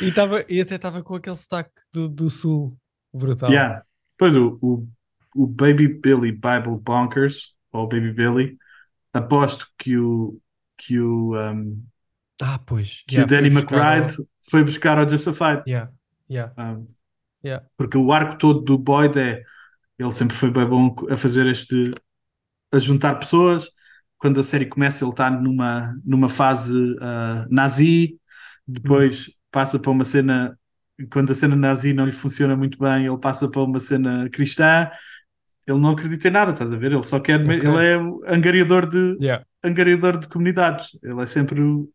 [0.00, 2.76] E, tava, e até estava com aquele sotaque do, do sul
[3.12, 3.50] brutal.
[3.50, 3.82] Yeah.
[4.16, 4.88] Pois o, o,
[5.36, 8.56] o Baby Billy Bible Bonkers, ou Baby Billy,
[9.14, 10.40] aposto que o,
[10.78, 11.84] que o, um,
[12.40, 13.04] Ah, pois.
[13.06, 14.14] que Yeah, o Danny buscar McBride
[14.50, 15.62] foi buscar ao Justified.
[15.66, 15.88] Yeah,
[16.28, 16.86] yeah, Um,
[17.42, 17.60] yeah.
[17.76, 19.42] porque o arco todo do Boyd é
[19.98, 21.94] ele sempre foi bem bom a fazer este
[22.72, 23.68] a juntar pessoas
[24.18, 28.18] quando a série começa ele está numa, numa fase ah, nazi
[28.66, 30.58] depois passa para uma cena
[31.12, 34.90] quando a cena nazi não lhe funciona muito bem ele passa para uma cena cristã
[35.66, 36.92] ele não acredita em nada, estás a ver?
[36.92, 37.52] Ele só quer, Ok.
[37.54, 37.96] ele é
[38.34, 39.44] angariador de, Yeah.
[39.62, 40.98] angariador de comunidades.
[41.02, 41.90] Ele é sempre o,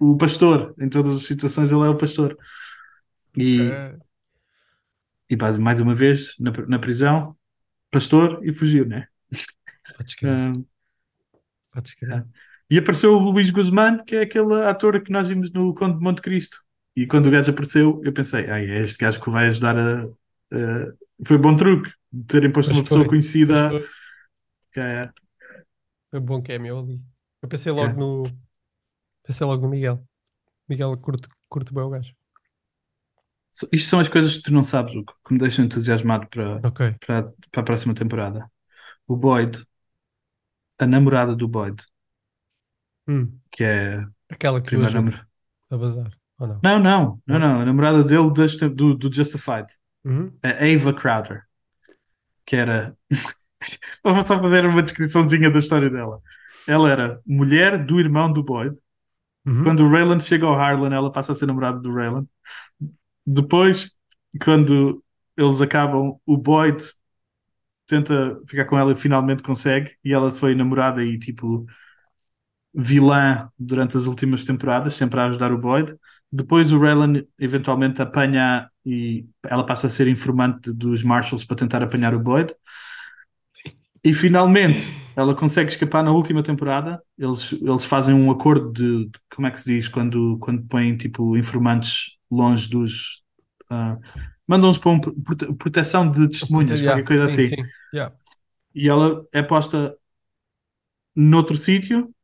[0.00, 0.74] o pastor.
[0.80, 2.36] Em todas as situações, ele é o pastor.
[3.36, 3.98] E, Eh,
[5.30, 7.36] e base- mais uma vez, na, na prisão,
[7.90, 9.08] pastor e fugiu, né?
[9.96, 10.52] podes crer, Ah,
[11.72, 12.24] podes crer.
[12.70, 16.02] e apareceu o Luís Guzmán, que é aquele ator que nós vimos no Conde de
[16.02, 16.58] Monte Cristo.
[16.96, 20.02] E quando o gajo apareceu, eu pensei, ai, é este gajo que vai ajudar a.
[20.52, 20.92] a-
[21.26, 23.70] Foi bom truque de terem posto Pois uma pessoa foi, conhecida.
[23.70, 23.94] pois foi.
[24.72, 25.10] que é-
[26.10, 27.02] Foi um bom cameo ali.
[27.42, 27.98] Eu pensei logo Yeah.
[28.00, 28.24] no.
[29.24, 30.04] Pensei logo no Miguel.
[30.68, 32.14] Miguel curto, curto bem o gajo.
[33.72, 36.94] Isto são as coisas que tu não sabes, Hugo, que me deixam entusiasmado para, Ok.
[37.06, 38.50] para, para a próxima temporada.
[39.06, 39.64] O Boyd,
[40.78, 41.82] a namorada do Boyd,
[43.08, 45.28] Hum, que é Aquela que o primeira namorada.
[45.70, 46.10] a bazar.
[46.38, 46.60] Ou não?
[46.62, 47.60] Não, não, não, Não?
[47.60, 48.30] A namorada dele
[48.74, 49.68] do, do Justified,
[50.04, 50.36] Uhum.
[50.42, 51.45] a Ava Crowder,
[52.46, 52.96] que era.
[54.02, 56.20] Vamos só fazer uma descriçãozinha da história dela.
[56.66, 58.76] Ela era mulher do irmão do Boyd.
[59.44, 59.64] Uhum.
[59.64, 62.26] Quando o Raylan chega ao Harlan, ela passa a ser namorada do Raylan.
[63.26, 63.90] Depois,
[64.42, 65.02] quando
[65.36, 66.82] eles acabam, o Boyd
[67.86, 69.96] tenta ficar com ela e finalmente consegue.
[70.04, 71.66] E ela foi namorada e tipo
[72.74, 75.96] vilã durante as últimas temporadas, sempre a ajudar o Boyd.
[76.32, 81.82] Depois o Raylan eventualmente apanha e ela passa a ser informante dos Marshalls para tentar
[81.82, 82.54] apanhar o Boyd.
[84.04, 84.84] E finalmente
[85.16, 87.02] ela consegue escapar na última temporada.
[87.18, 90.96] Eles, eles fazem um acordo de, de- como é que se diz quando, quando põem
[90.96, 93.24] tipo informantes longe dos.
[93.70, 93.98] ah,
[94.46, 97.56] mandam-os para um prote- proteção de testemunhas, Yeah, qualquer coisa sim, assim.
[97.56, 97.72] sim.
[97.92, 98.14] Yeah.
[98.74, 99.96] E ela é posta
[101.14, 102.14] noutro sítio,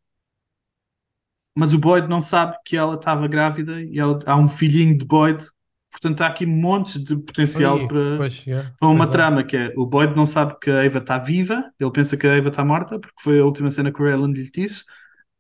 [1.55, 5.05] mas o Boyd não sabe que ela estava grávida e ela- há um filhinho de
[5.05, 5.45] Boyd.
[5.91, 9.09] Portanto, há aqui montes de potencial Oi, para, pois, yeah, para uma é.
[9.09, 12.27] trama que é o Boyd não sabe que a Eva está viva, ele pensa que
[12.27, 14.85] a Eva está morta, porque foi a última cena que o Raylan lhe disse,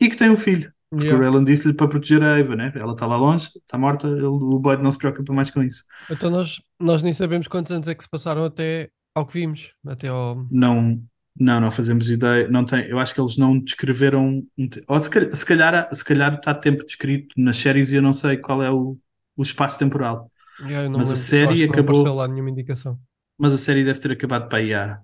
[0.00, 0.70] e que tem um filho.
[0.90, 1.18] Porque Yeah.
[1.18, 2.70] o Raylan disse-lhe para proteger a Eva, né?
[2.74, 5.84] Ela está lá longe, está morta, ele- o Boyd não se preocupa mais com isso.
[6.10, 9.72] Então nós, nós nem sabemos quantos anos é que se passaram até ao que vimos.
[9.86, 10.46] Até ao.
[10.50, 11.02] Não,
[11.42, 12.48] não, não fazemos ideia.
[12.48, 14.46] Não tem, eu acho que eles não descreveram.
[14.88, 18.14] ou se calhar, se calhar, se calhar está tempo descrito nas séries e eu não
[18.14, 18.98] sei qual é o,
[19.36, 20.30] o espaço temporal.
[20.58, 22.98] Não Mas a série não acabou- apareceu lá nenhuma indicação.
[23.38, 25.02] Mas a série deve ter acabado para aí há,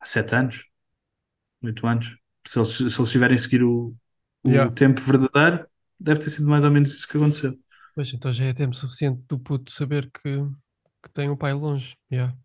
[0.00, 0.66] há sete anos,
[1.62, 2.18] oito anos.
[2.46, 3.94] Se eles, se eles tiverem a seguir o,
[4.44, 4.70] o Yeah.
[4.70, 5.66] tempo verdadeiro,
[5.98, 7.58] deve ter sido mais ou menos isso que aconteceu.
[7.94, 10.22] Pois então já é tempo suficiente do puto saber que,
[11.02, 11.96] que tem um pai longe.
[12.12, 12.36] Yeah.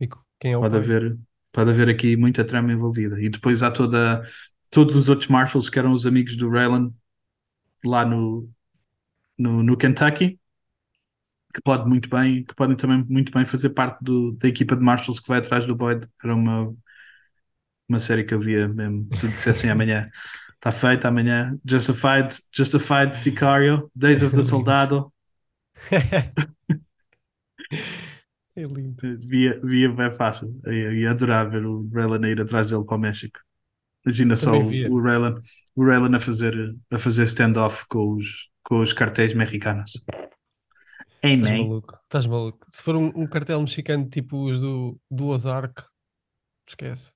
[0.00, 0.08] E
[0.40, 0.82] quem é o Pode pai?
[0.82, 1.18] haver,
[1.56, 3.18] pode haver aqui muita trama envolvida.
[3.18, 4.22] E depois há toda,
[4.70, 6.92] todos os outros Marshalls que eram os amigos do Raylan
[7.82, 8.46] lá no,
[9.38, 10.38] no, no Kentucky,
[11.54, 14.82] que pode muito bem, que podem também muito bem fazer parte do, da equipa de
[14.82, 16.06] Marshalls que vai atrás do Boyd.
[16.22, 16.76] Era uma,
[17.88, 19.08] uma série que eu via mesmo.
[19.14, 20.10] Se dissessem amanhã,
[20.56, 21.58] está feito amanhã.
[21.64, 25.10] Justified, Justified Sicario, Days of the Soldado.
[28.56, 29.02] É lindo.
[29.02, 30.58] Via, via bem fácil.
[30.64, 33.38] Eu ia adorar ver o Raylan a ir atrás dele para o México.
[34.04, 35.40] Imagina só o, Raylan,
[35.74, 36.54] o Raylan a fazer,
[36.92, 39.92] a fazer stand-off com os, com os cartéis mexicanos.
[41.22, 41.94] Hey, Estás maluco.
[42.04, 42.66] Estás maluco.
[42.70, 45.82] Se for um, um cartel mexicano tipo os do, do Ozark,
[46.68, 47.12] esquece.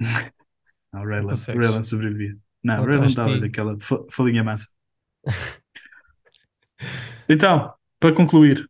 [0.92, 1.58] Não, o Raylan, o consegues.
[1.58, 2.36] Raylan sobrevivia.
[2.62, 4.68] Não, o Não Raylan dava daquela fo- folhinha massa.
[7.28, 8.68] Então, para concluir,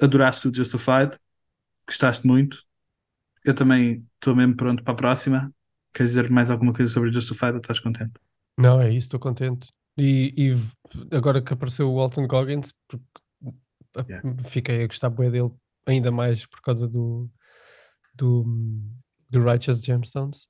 [0.00, 1.18] adoraste o Justified,
[1.86, 2.62] gostaste muito.
[3.44, 5.52] Eu também estou mesmo pronto para a próxima.
[5.94, 8.12] Queres dizer mais alguma coisa sobre o Justified ou estás contente?
[8.56, 9.68] Não, é isso, estou contente.
[9.96, 13.04] E, e agora que apareceu o Walton Goggins, porque
[13.96, 14.42] a- Yeah.
[14.44, 15.50] fiquei a gostar bem dele
[15.86, 17.28] ainda mais por causa do,
[18.14, 18.44] do,
[19.30, 20.46] do Righteous Gemstones.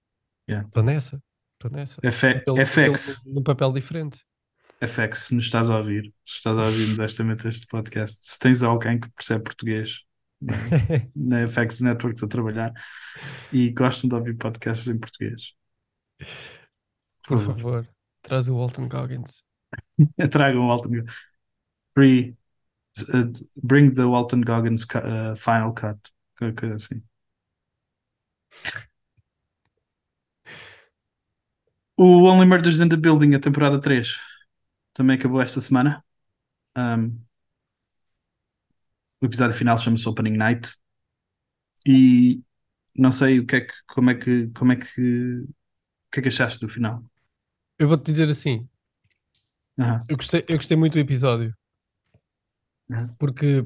[0.48, 0.66] Yeah.
[0.68, 1.22] Estou nessa,
[1.54, 2.00] estou nessa.
[2.04, 3.24] F- FX.
[3.26, 4.22] num papel diferente.
[4.80, 8.62] FX, se nos estás a ouvir, se estás a ouvir modestamente este podcast, se tens
[8.62, 10.04] alguém que percebe português
[10.40, 10.56] na,
[11.16, 12.72] na FX Network a trabalhar
[13.52, 15.54] e gostam de ouvir podcasts em português,
[17.26, 17.88] Por favor,
[18.22, 19.44] traz o Walton Goggins.
[20.30, 21.04] tragam o Walton
[21.94, 22.36] Free,
[23.14, 25.98] uh, bring the Walton Goggins cu- uh, final cut,
[26.36, 27.02] coisa assim.
[31.98, 34.18] O Only Murders in the Building, a temporada 3,
[34.98, 36.04] também acabou esta semana.
[36.76, 37.16] Um,
[39.20, 40.68] o episódio final chama-se Opening Night
[41.86, 42.42] e
[42.96, 45.48] não sei o que é que, como é que, como é que, o
[46.10, 47.00] que é que achaste do final?
[47.78, 48.68] Eu vou-te dizer assim,
[49.78, 51.54] Aham, eu gostei, eu gostei muito do episódio.
[52.90, 53.14] Uhum.
[53.18, 53.64] Porque,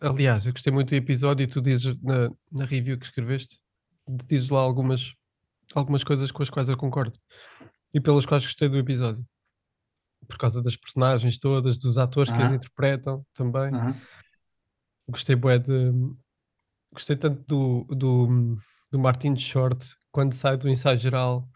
[0.00, 3.60] aliás, eu gostei muito do episódio e tu dizes na, na review que escreveste,
[4.08, 5.12] dizes lá algumas,
[5.74, 7.18] algumas coisas com as quais eu concordo
[7.92, 9.26] e pelas quais gostei do episódio.
[10.28, 13.70] Por causa das personagens todas, dos atores que as interpretam também.
[15.08, 15.90] Gostei bué de.
[16.92, 18.56] Gostei tanto do, do,
[18.90, 21.48] do Martin Short quando sai do ensaio geral,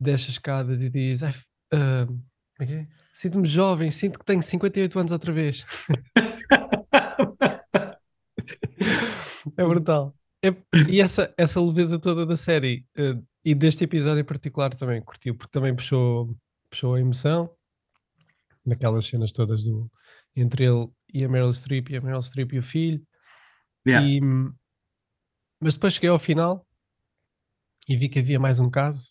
[0.00, 2.06] desce as escadas e diz: "Ai, f- ah,
[2.60, 2.88] é que é?
[3.12, 5.66] Sinto-me jovem, sinto que tenho 58 anos outra vez.
[9.56, 10.14] É brutal.
[10.42, 10.54] É-
[10.88, 15.34] e essa, essa leveza toda da série eh, e deste episódio em particular também curtiu,
[15.36, 16.36] porque também puxou,
[16.70, 17.50] puxou a emoção
[18.68, 19.90] naquelas cenas todas do,
[20.36, 23.02] entre ele e a Meryl Streep e a Meryl Streep e o filho.
[23.86, 24.06] Yeah.
[24.06, 24.20] E,
[25.60, 26.66] mas depois cheguei ao final
[27.88, 29.10] e vi que havia mais um caso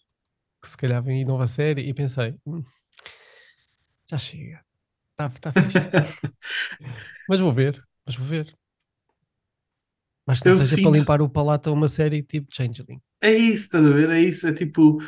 [0.62, 2.63] que se calhar vem aí nova série e pensei, "Hum,
[4.10, 4.63] já chega,
[5.12, 5.98] está tá fixe assim."
[7.30, 8.56] mas vou ver, mas vou ver.
[10.26, 13.02] Mas que Eu seja sinto- para limpar o palato a uma série tipo Changeling.
[13.22, 14.10] É isso, estás a ver?
[14.12, 15.00] É isso, é tipo.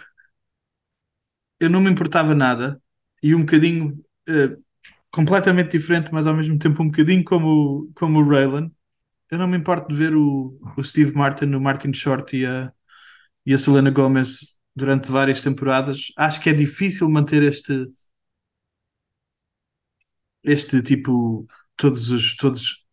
[1.59, 2.81] Eu não me importava nada
[3.21, 4.57] e um bocadinho eh,
[5.11, 7.47] completamente diferente, mas ao mesmo tempo um bocadinho como,
[7.87, 8.71] o- como o Raylan.
[9.31, 12.71] Eu não me importo de ver o, o Steve Martin, o Martin Short e a,
[13.45, 16.07] e a Selena Gomez durante várias temporadas.
[16.17, 17.87] Acho que é difícil manter este
[20.43, 22.85] este tipo todos os todos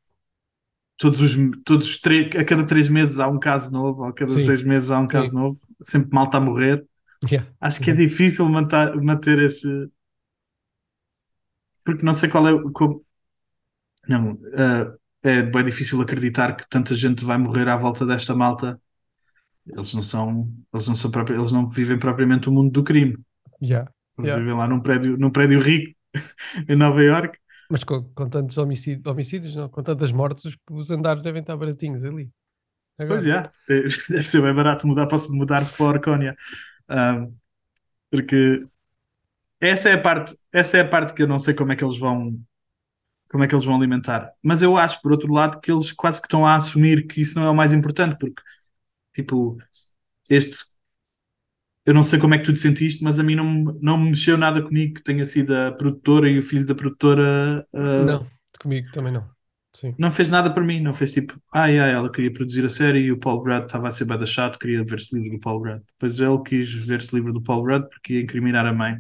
[0.97, 4.37] todos os todos os três, a cada três meses há um caso novo, a cada
[4.37, 5.35] Sim, seis meses há um caso sim.
[5.35, 6.85] novo, sempre malta a morrer.
[7.29, 7.43] Yeah.
[7.61, 9.91] Acho que é difícil manter, manter esse.
[11.87, 12.53] Porque não sei qual é.
[12.53, 13.05] o- Como...
[14.09, 18.81] Não, eh, é bem difícil acreditar que tanta gente vai morrer à volta desta malta.
[19.67, 20.53] Eles não são.
[20.73, 23.17] Eles não, são eles não vivem propriamente o mundo do crime.
[23.63, 23.91] Yeah.
[24.19, 24.43] Eles Yeah.
[24.43, 25.95] vivem lá num prédio, num prédio rico
[26.69, 27.39] em Nova York.
[27.71, 32.05] Mas com, com tantos homicídios, homicídios, não, com tantas mortes, os, andares devem estar baratinhos
[32.05, 32.31] ali.
[32.99, 33.21] Agora.
[33.21, 33.51] Pois é,
[34.09, 36.37] deve ser bem barato mudar, posso mudar-se para a Orcónia.
[36.89, 37.27] Ah,
[38.11, 38.65] porque
[39.61, 41.85] essa é a parte, essa é a parte que eu não sei como é que
[41.85, 42.39] eles vão
[43.29, 44.33] como é que eles vão alimentar.
[44.43, 47.39] Mas eu acho, por outro lado, que eles quase que estão a assumir que isso
[47.39, 48.41] não é o mais importante, porque
[49.13, 49.59] tipo,
[50.31, 50.57] este
[51.87, 53.45] eu não sei como é que tu te sentiste, mas a mim não,
[53.81, 57.65] não me mexeu nada comigo que tenha sido a produtora e o filho da produtora
[57.73, 58.27] ah, Não,
[58.61, 59.25] comigo também não.
[59.73, 59.95] Sim.
[59.99, 63.01] não fez nada para mim, não fez tipo, ai ai, ela queria produzir a série
[63.01, 65.83] e o Paul Rudd estava a ser bada chato, queria ver-se livre do Paul Rudd.
[65.93, 68.99] Depois ele quis ver-se livre do Paul Rudd porque ia incriminar a mãe.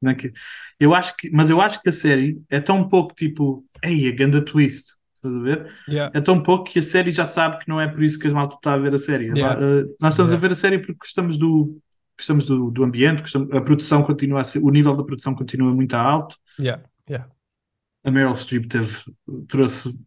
[0.00, 0.32] Não é que-
[0.78, 4.14] Eu acho que, mas eu acho que a série é tão pouco tipo, ei, a
[4.14, 5.72] ganda twist, estás a ver?
[5.88, 6.16] Yeah.
[6.16, 8.30] É tão pouco que a série já sabe que não é por isso que a
[8.32, 9.26] malta está a ver a série.
[9.26, 9.58] Yeah.
[9.58, 10.34] Uh, nós estamos Yeah.
[10.36, 11.80] a ver a série porque gostamos do,
[12.16, 15.74] gostamos do, do ambiente, gostamos- a produção continua a ser, o nível da produção continua
[15.74, 16.36] muito alto.
[16.60, 16.82] Yeah.
[17.10, 17.28] Yeah.
[18.04, 18.96] A Meryl Streep teve,
[19.48, 19.98] trouxe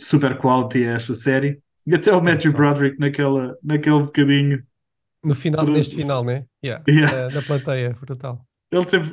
[0.00, 1.60] super quality a esta série.
[1.86, 4.62] E até o Matthew Broderick naquela, naquele bocadinho.
[5.24, 6.44] No final, Pro- neste final, né?
[6.64, 6.84] Yeah.
[6.88, 7.28] Yeah.
[7.28, 8.46] Na, na plateia, brutal.
[8.70, 9.10] Ele teve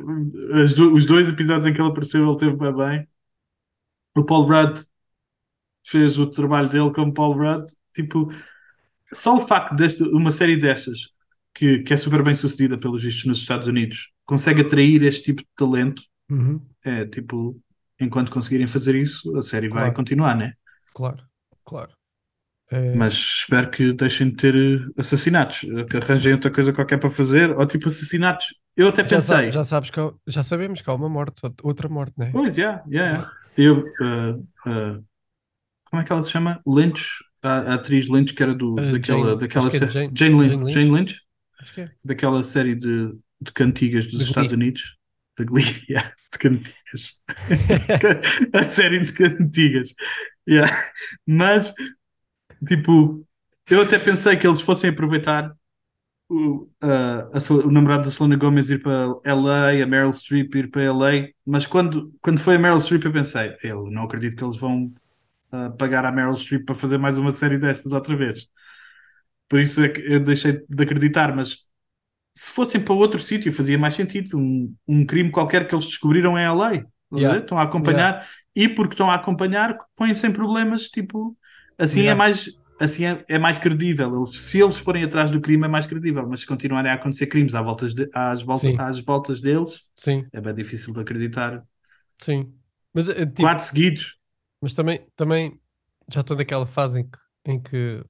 [0.75, 3.07] do- os dois episódios em que ele apareceu, ele teve bem bem.
[4.15, 4.81] O Paul Rudd
[5.85, 7.71] fez o trabalho dele como Paul Rudd.
[7.93, 8.31] Tipo,
[9.13, 11.13] só o facto desta uma série destas
[11.53, 15.41] que, que é super bem sucedida pelos vistos nos Estados Unidos consegue atrair este tipo
[15.41, 16.01] de talento.
[16.29, 16.61] Uhum.
[16.83, 17.59] É tipo,
[17.99, 19.93] enquanto conseguirem fazer isso, a série vai Claro.
[19.95, 20.53] continuar, né?
[20.93, 21.23] Claro,
[21.65, 21.91] claro.
[22.69, 27.57] É, Mas espero que deixem de ter assassinatos, que arranjem outra coisa qualquer para fazer,
[27.57, 28.47] ou tipo assassinatos.
[28.77, 31.39] Eu até já, sa- pensei, já sabes que há- já sabemos que há uma morte,
[31.43, 32.29] out- outra morte, né?
[32.31, 33.31] pois, já, já, já.
[33.57, 34.35] Eu, eh,
[34.67, 34.99] eh,
[35.85, 36.61] como é que ela se chama?
[36.65, 37.07] Lynch,
[37.41, 40.35] a, a atriz Lynch, que era do, Eh, daquela, Jane- daquela que é Jane- Jane,
[40.47, 41.21] Lynch, Jane Lynch.
[41.75, 41.91] Jane é.
[42.05, 44.27] daquela série de, de cantigas dos De Glee.
[44.29, 44.97] Estados Unidos,
[45.37, 47.23] da Glee, yeah, de cantigas.
[48.53, 49.93] a série de cantigas.
[50.47, 50.91] Yeah.
[51.25, 51.73] Mas,
[52.67, 53.25] tipo,
[53.69, 55.51] eu até pensei que eles fossem aproveitar
[56.29, 60.69] o, a- a o namorado da Selena Gomez ir para LA, a Meryl Streep ir
[60.71, 64.43] para LA, mas quando, quando foi a Meryl Streep eu pensei, eu não acredito que
[64.43, 64.93] eles vão
[65.51, 68.49] ah, pagar a Meryl Streep para fazer mais uma série destas outra vez.
[69.49, 71.67] Por isso é que eu deixei de acreditar, mas
[72.35, 76.37] se fossem para outro sítio fazia mais sentido, um, um crime qualquer que eles descobriram
[76.37, 76.85] em LA.
[77.13, 77.39] Yeah.
[77.39, 81.37] Estão a acompanhar e porque estão a acompanhar põem sem problemas, tipo,
[81.77, 82.15] assim é Yeah.
[82.15, 84.15] mais assim é, é mais credível.
[84.17, 87.27] Eles, se eles forem atrás do crime é mais credível, mas se continuarem a acontecer
[87.27, 91.63] crimes à voltas de- às, volta, às voltas deles, Sim, é bem difícil de acreditar.
[92.21, 92.53] sim.
[92.93, 94.19] Mas, eh, tipo, Quatro seguidos.
[94.61, 95.59] mas também, também
[96.11, 98.03] já estou naquela fase em que, em que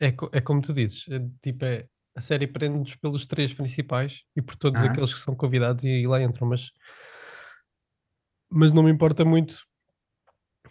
[0.00, 4.42] é, é como tu dizes, é, tipo, é, a série prende-nos pelos três principais e
[4.42, 4.84] por todos Aham.
[4.84, 6.72] aqueles que são convidados e, lá entram, mas,
[8.50, 9.62] mas não me importa muito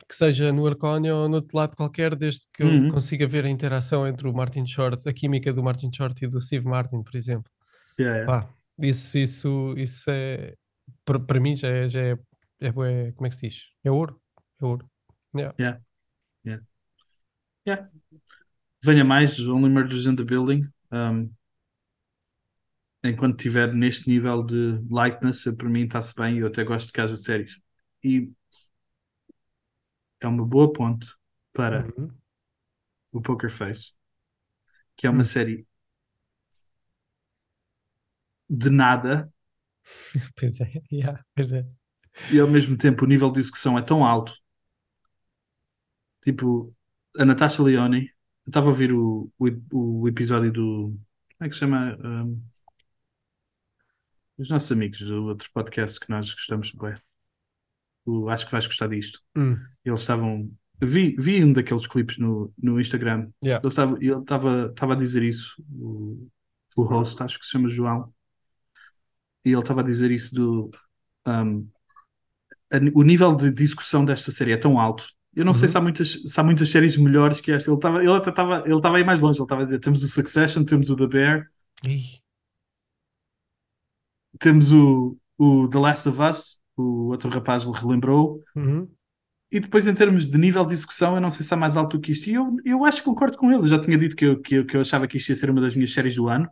[0.08, 2.90] que seja no Arcónia ou no outro lado qualquer, desde que eu Uhum.
[2.90, 6.40] consiga ver a interação entre o Martin Short, a química do Martin Short e do
[6.40, 7.52] Steve Martin, por exemplo.
[8.00, 8.46] Yeah, yeah.
[8.46, 10.54] Pá, isso, isso, isso é
[11.04, 12.12] para mim já é, já é,
[12.62, 13.64] é, como é que se diz?
[13.84, 14.20] É ouro.
[14.62, 14.90] É ouro.
[15.36, 15.80] Yeah.
[18.84, 20.70] Venha mais, Only Murders in the Building.
[20.92, 21.30] Um,
[23.04, 27.02] enquanto estiver neste nível de likeness, para mim está-se bem e eu até gosto de
[27.02, 27.60] haja séries.
[28.04, 28.32] E
[30.22, 31.08] é uma boa ponte
[31.54, 32.18] para Uhum.
[33.12, 33.94] o Poker Face,
[34.96, 35.24] que é uma Hum.
[35.24, 35.68] série
[38.50, 39.32] de nada
[40.36, 41.66] Pois é, yeah, pois é.
[42.30, 44.34] e ao mesmo tempo o nível de discussão é tão alto.
[46.22, 46.76] Tipo,
[47.18, 48.12] a Natasha Leone,
[48.46, 50.88] eu estava a ouvir o, o, o episódio do.
[51.38, 51.98] Como é que se chama?
[52.04, 52.42] Um,
[54.38, 56.96] os nossos amigos do outro podcast que nós gostamos bem.
[58.08, 59.20] O Acho que vais gostar disto.
[59.36, 60.50] Hum, Eles estavam.
[60.82, 63.30] Vi, vi um daqueles clipes no, no Instagram.
[63.44, 63.62] yeah.
[63.62, 63.74] Ele
[64.22, 66.28] estava ele a dizer isso, o,
[66.76, 68.14] o host, acho que se chama João,
[69.44, 70.70] e ele estava a dizer isso do.
[71.28, 71.68] um,
[72.72, 75.08] a- o nível de discussão desta série é tão alto.
[75.36, 75.72] Eu não sei Uhum.
[75.72, 77.70] se há muitas, se há muitas séries melhores que esta.
[77.70, 79.38] Ele, estava, ele até estava ele estava aí mais longe.
[79.40, 81.48] Ele estava a dizer: temos o Succession, temos o The Bear,
[81.84, 82.20] Ih,
[84.40, 88.42] temos o, o The Last of Us, o outro rapaz relembrou.
[88.56, 88.88] uhum.
[89.52, 91.98] E depois, em termos de nível de discussão, eu não sei se há mais alto
[91.98, 92.30] do que isto.
[92.30, 93.64] E eu, eu acho que concordo com ele.
[93.64, 95.50] Eu já tinha dito que eu, que, eu, que eu achava que isto ia ser
[95.50, 96.50] uma das minhas séries do ano.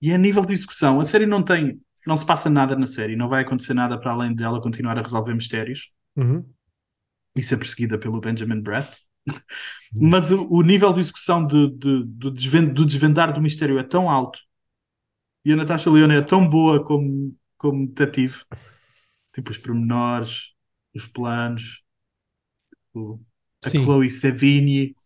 [0.00, 1.80] E a nível de discussão, a série não tem.
[2.06, 3.16] Não se passa nada na série.
[3.16, 6.44] Não vai acontecer nada para além dela continuar a resolver mistérios Uhum.
[7.34, 8.88] e ser perseguida pelo Benjamin Bratt.
[9.92, 13.82] Mas o, o nível de discussão de, de- do, desven- do desvendar do mistério é
[13.82, 14.38] tão alto
[15.44, 18.44] e a Natasha Leone é tão boa como, como detetive.
[19.32, 20.54] Tipo, os pormenores,
[20.94, 21.82] os planos,
[22.94, 23.20] o,
[23.64, 23.84] a Sim.
[23.84, 24.10] Chloe.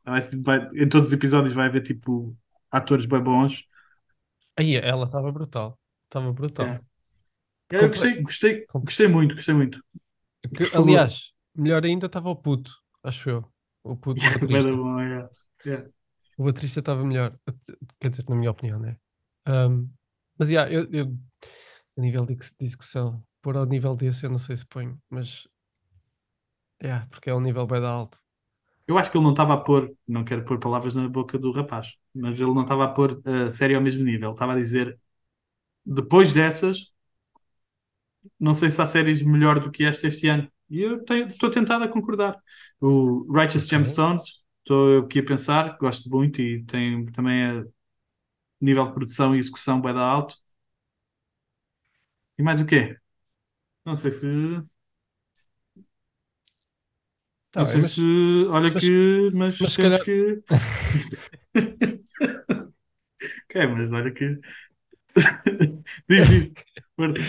[0.04, 2.36] Vai vai- em todos os episódios vai haver tipo
[2.70, 3.64] atores bem bons.
[4.58, 5.78] Aí ela estava brutal.
[6.06, 6.66] Estava brutal.
[6.66, 6.80] É.
[7.72, 9.82] Eu gostei, gostei, gostei muito, gostei muito.
[10.54, 12.70] Que, aliás, melhor ainda estava o puto,
[13.02, 13.52] acho eu.
[13.82, 14.20] O puto
[14.76, 15.28] bom, é.
[15.66, 15.88] É.
[16.38, 17.38] O baterista estava melhor.
[18.00, 18.98] Quer dizer, na minha opinião, né?
[19.46, 19.88] Ahm,
[20.38, 21.16] mas, yeah, eu, eu-
[21.98, 25.46] a nível de dis- discussão, por ao nível desse, eu não sei se ponho, mas.
[26.82, 28.18] Yeah, porque é um nível bem alto.
[28.86, 31.50] Eu acho que ele não estava a pôr, não quero pôr palavras na boca do
[31.52, 34.32] rapaz, mas ele não estava a pôr a série ao mesmo nível.
[34.32, 34.98] Estava a dizer,
[35.86, 36.94] depois dessas,
[38.38, 40.50] não sei se há séries melhor do que esta este ano.
[40.68, 42.40] E eu estou tentado a concordar.
[42.80, 43.68] O Righteous Ok.
[43.68, 47.64] Gemstones, estou aqui a pensar, gosto muito e tem também a
[48.60, 50.36] nível de produção e execução bem alto.
[52.38, 52.96] E mais o quê?
[53.86, 54.26] Não sei se.
[57.50, 58.46] Tá não bem, sei mas- se.
[58.50, 59.30] Olha mas- que.
[59.34, 60.42] Mas, mas temos calhar- que.
[63.48, 64.38] Ok, mas olha que.
[66.96, 67.20] Força.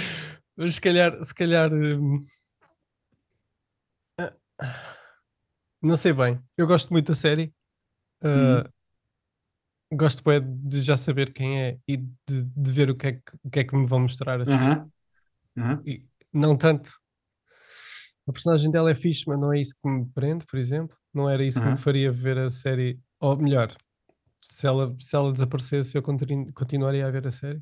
[0.57, 1.71] Mas se calhar, se calhar.
[1.73, 2.25] hum,
[4.19, 4.33] ah,
[5.81, 6.39] Não sei bem.
[6.57, 7.53] Eu gosto muito da série.
[8.23, 8.59] Uhum.
[8.59, 8.69] Ah,
[9.93, 13.21] Gosto bem de já saber quem é e de, de ver o que é que,
[13.43, 14.51] o que é que me vão mostrar assim.
[14.53, 14.91] Aham.
[15.57, 15.81] Aham.
[15.85, 16.03] E
[16.33, 16.91] não tanto.
[18.27, 20.97] A personagem dela é fixe, mas não é isso que me prende, por exemplo.
[21.13, 21.77] Não era isso que me Aham.
[21.77, 22.99] faria ver a série.
[23.19, 23.75] Ou melhor,
[24.43, 27.61] se ela, se ela desaparecesse, eu continu- continuaria a ver a série.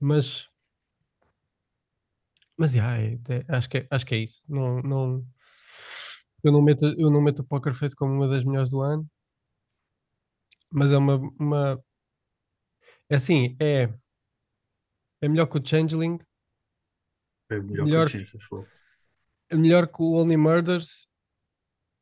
[0.00, 0.48] Mas.
[2.58, 4.44] Mas yeah, é- é- acho, que é, acho que é isso.
[4.48, 5.24] Não, não,
[6.42, 9.06] eu, não meto, eu não meto o Poker Face como uma das melhores do ano.
[10.70, 11.16] Mas é uma.
[11.38, 11.82] uma
[13.08, 13.88] é assim, é.
[15.20, 16.18] É melhor que o Changeling,
[17.50, 18.66] É melhor, Melhor- que o
[19.50, 21.06] é melhor que o Only Murders,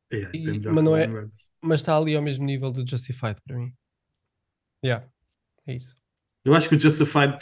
[0.09, 1.49] É, é E- mas não é- Murders.
[1.61, 3.73] mas está ali ao mesmo nível do Justified para mim.
[4.83, 5.07] Yeah,
[5.67, 5.95] é isso.
[6.43, 7.39] Eu acho que o Justified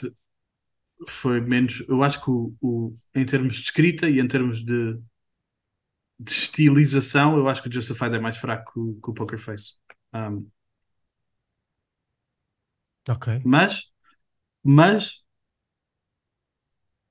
[1.08, 1.82] foi menos.
[1.88, 5.00] Eu acho que o, o- em termos de escrita e em termos de,
[6.20, 9.38] de estilização, eu acho que o Justified é mais fraco que o, que o Poker
[9.40, 9.74] Face.
[10.14, 10.50] Um,
[13.10, 13.28] Ok.
[13.44, 13.94] mas,
[14.64, 15.25] mas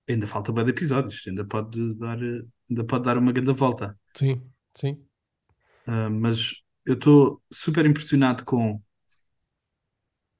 [0.09, 3.99] ainda falta bem de episódios, ainda pode dar, ainda pode dar uma grande volta.
[4.15, 5.07] Sim, sim.
[5.87, 8.81] Uh, mas eu estou super impressionado com,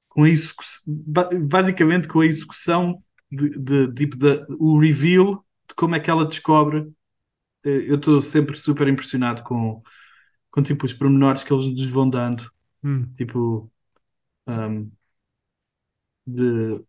[0.09, 4.17] com a execução, ba- basicamente com a execução de, tipo,
[4.59, 6.91] o reveal de como é que ela descobre.
[7.65, 9.81] Eh, Eu estou sempre super impressionado com,
[10.51, 12.51] com tipo, os pormenores que eles nos vão dando,
[12.83, 13.71] Hum, tipo,
[14.47, 14.91] um,
[16.25, 16.83] de,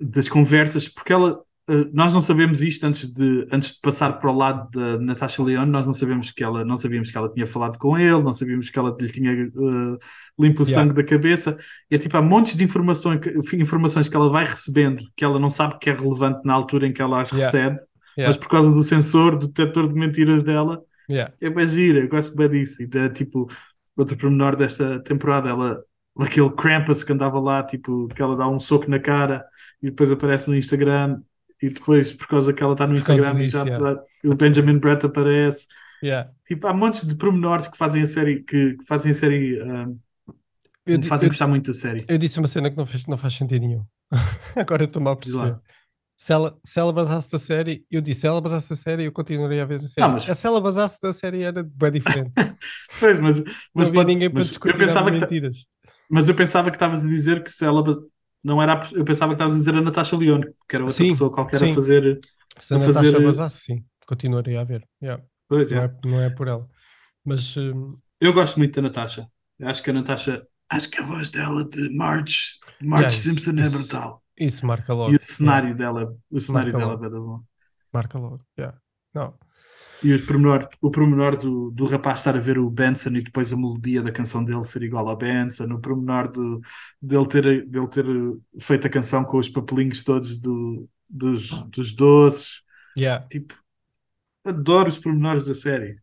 [0.00, 1.44] das conversas, porque ela.
[1.72, 5.42] Eh, Nós não sabemos isto antes de, antes de passar para o lado da Natasha
[5.42, 8.32] Leone, nós não sabemos que ela, não sabíamos que ela tinha falado com ele, não
[8.32, 9.98] sabíamos que ela lhe tinha eh,
[10.38, 10.66] limpo o Yeah.
[10.66, 11.56] sangue da cabeça.
[11.90, 15.38] E é tipo, há montes de informações, que- informações que ela vai recebendo que ela
[15.38, 17.46] não sabe que é relevante na altura em que ela as Yeah.
[17.46, 17.76] recebe,
[18.18, 20.80] yeah, mas por causa do sensor, do detector de mentiras dela,
[21.40, 22.82] é bem gira, eu gosto bem disso.
[22.82, 23.48] E da, tipo,
[23.96, 25.76] outro pormenor desta temporada, ela,
[26.18, 29.44] aquele Krampus que andava lá, tipo, que ela dá um soco na cara
[29.82, 31.20] e depois aparece no Instagram.
[31.62, 34.02] E depois, por causa que ela está no Por Instagram, disso, já yeah.
[34.24, 35.68] o Benjamin Brett aparece.
[36.02, 36.30] Yeah.
[36.44, 39.86] Tipo, há montes de pormenores que fazem a série, que, que fazem a série, ah,
[40.84, 42.04] Eu, me fazem eu- gostar muito da série.
[42.08, 43.84] eu disse uma cena que não faz, não faz sentido nenhum.
[44.56, 45.56] Agora eu estou mal a perceber.
[46.16, 49.12] Se ela, se ela basasse da série, eu disse, se ela basasse da série, eu
[49.12, 50.06] continuaria a ver a série.
[50.06, 52.32] Não, mas- Se ela basasse da série, era bem diferente.
[53.00, 53.44] Pois, mas, não
[53.74, 55.64] mas, havia pode- ninguém para eu discutir pensava nada que, mentiras.
[56.10, 57.82] mas eu pensava que estavas a dizer que se ela
[58.44, 61.08] não era, eu pensava que estavas a dizer a Natasha Leone, que era outra Sim,
[61.10, 61.72] pessoa qualquer sim.
[61.72, 62.20] a fazer.
[62.60, 64.86] Se a a Natasha fazer- basasse, sim, continuaria a ver.
[65.02, 65.22] Yeah.
[65.48, 65.84] Pois Não, é.
[65.84, 66.68] é, não é por ela.
[67.24, 69.26] Mas hum, Eu gosto muito da Natasha.
[69.62, 73.60] Acho que a Natasha, acho que a voz dela de Marge, Marge Yeah, isso- Simpson
[73.60, 74.22] é isso- brutal.
[74.38, 75.10] isso marca logo.
[75.10, 77.40] E o yeah, cenário dela, o cenário Marca dela é bom.
[77.92, 78.40] marca logo.
[78.58, 78.78] yeah.
[79.14, 79.34] Não.
[80.04, 83.52] E o pormenor, o pormenor do, do rapaz estar a ver o Benson e depois
[83.52, 86.60] a melodia da canção dele ser igual ao Benson, o pormenor do,
[87.00, 88.04] dele, ter, dele ter
[88.60, 92.62] feito a canção com os papelinhos todos do, dos, dos doces.
[92.98, 93.24] Yeah.
[93.28, 93.54] Tipo,
[94.44, 96.00] adoro os pormenores da série.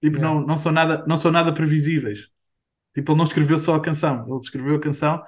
[0.00, 0.34] Tipo, Yeah.
[0.40, 2.30] não, não, são nada, não são nada previsíveis.
[2.94, 5.22] Tipo, ele não escreveu só a canção, ele escreveu a canção,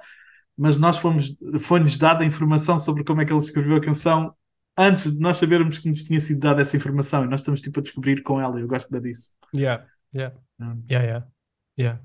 [0.57, 4.33] mas nós fomos, foi-nos dada a informação sobre como é que ele escreveu a canção
[4.77, 7.79] antes de nós sabermos que nos tinha sido dada essa informação e nós estamos tipo
[7.79, 8.59] a descobrir com ela.
[8.59, 9.33] Eu gosto disso.
[9.53, 9.85] Yeah.
[10.13, 10.37] Yeah.
[10.59, 10.83] Hum.
[10.89, 11.27] Yeah, yeah.
[11.77, 12.01] Yeah.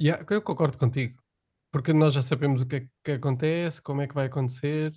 [0.00, 1.22] Yeah, eu concordo contigo.
[1.70, 4.92] Porque nós já sabemos o que é que acontece, como é que vai acontecer,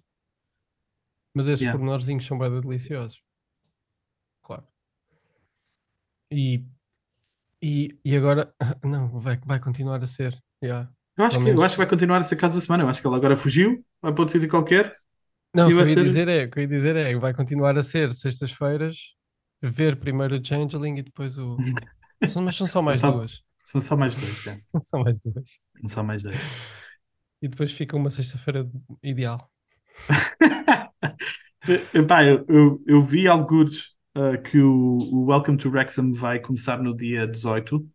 [1.33, 1.77] mas esses Yeah.
[1.77, 3.21] pormenorzinhos são bem deliciosos.
[4.41, 4.67] Claro.
[6.31, 6.63] E,
[7.61, 8.53] e, e agora,
[8.83, 10.37] não, vai, vai continuar a ser.
[10.63, 10.91] Yeah.
[11.17, 12.83] Eu acho, que, eu acho que vai continuar a ser caso da semana.
[12.83, 14.95] Eu acho que ela agora fugiu, vai para outro sítio qualquer.
[15.57, 17.77] Não, o que eu ia ser- dizer é, que eu ia dizer é, vai continuar
[17.77, 19.15] a ser sextas-feiras,
[19.61, 21.57] ver primeiro o Changeling e depois o.
[22.29, 23.43] São- Mas são só mais Só- duas.
[23.63, 24.41] São só mais dois.
[24.41, 24.57] já.
[24.81, 25.49] São mais duas.
[25.79, 26.37] São só mais dois.
[27.41, 28.67] E depois fica uma sexta-feira
[29.03, 29.51] ideal.
[31.93, 36.81] Epá, eu, eu, eu vi alguns uh, que o, o Welcome to Wrexham vai começar
[36.81, 37.87] no dia 18.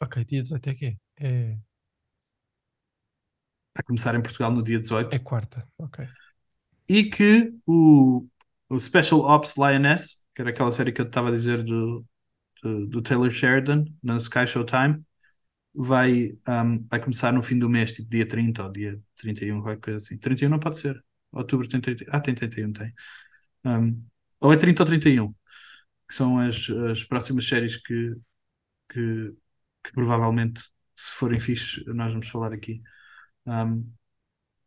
[0.00, 0.98] Ok, dia 18 é quê?
[1.20, 1.56] É,
[3.74, 5.14] Vai começar em Portugal no dia 18.
[5.14, 5.66] é quarta.
[5.78, 6.06] Ok.
[6.92, 8.26] E que o,
[8.68, 12.04] o Special Ops Lioness, que era aquela série que eu estava a dizer do,
[12.62, 15.02] do, do Taylor Sheridan na Sky Showtime,
[15.74, 19.80] vai, um, vai começar no fim do mês, tipo dia 30 ou dia 31, qualquer
[19.80, 20.18] coisa assim.
[20.18, 21.02] 31 não pode ser.
[21.32, 22.04] Outubro tem 30.
[22.10, 22.92] Ah, tem 31, tem.
[23.64, 24.04] Um,
[24.40, 25.32] ou é 30 ou 31,
[26.08, 28.14] que são as, as próximas séries que,
[28.90, 29.34] que,
[29.84, 30.62] que provavelmente,
[30.96, 32.82] se forem fixe, nós vamos falar aqui.
[33.46, 33.90] Um,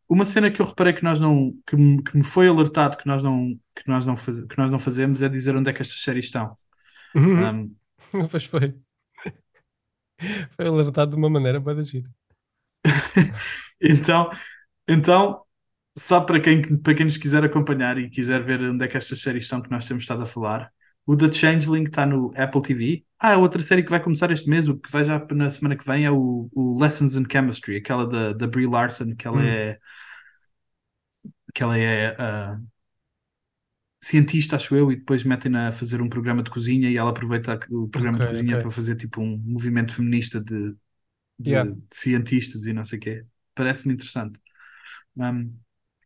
[0.08, 3.06] uma cena que eu reparei que nós não que me, que me foi alertado que
[3.06, 5.82] nós não que nós não faz, que nós não fazemos é dizer onde é que
[5.82, 6.54] estas séries estão.
[7.14, 7.74] Um,
[8.30, 8.74] Pois foi.
[10.56, 12.08] Foi alertado de uma maneira para agir.
[13.80, 14.30] então,
[14.88, 15.46] então
[15.98, 19.20] só para quem, para quem nos quiser acompanhar e quiser ver onde é que estas
[19.20, 20.70] séries estão que nós temos estado a falar,
[21.06, 23.05] o The Changeling está no Apple TV.
[23.18, 25.86] Ah, outra série que vai começar este mês, o que vai já na semana que
[25.86, 29.44] vem, é o, o Lessons in Chemistry, aquela da, da Brie Larson, que ela Hum.
[29.44, 29.78] é
[31.54, 32.60] que ela é ah,
[34.00, 37.58] cientista, acho eu, e depois metem-na a fazer um programa de cozinha e ela aproveita
[37.70, 38.56] o programa de Ok, cozinha ok.
[38.58, 40.76] para fazer tipo um movimento feminista de,
[41.38, 41.66] de, Yeah.
[41.74, 43.26] de cientistas e não sei o quê.
[43.54, 44.40] Parece-me interessante.
[45.16, 45.54] Um,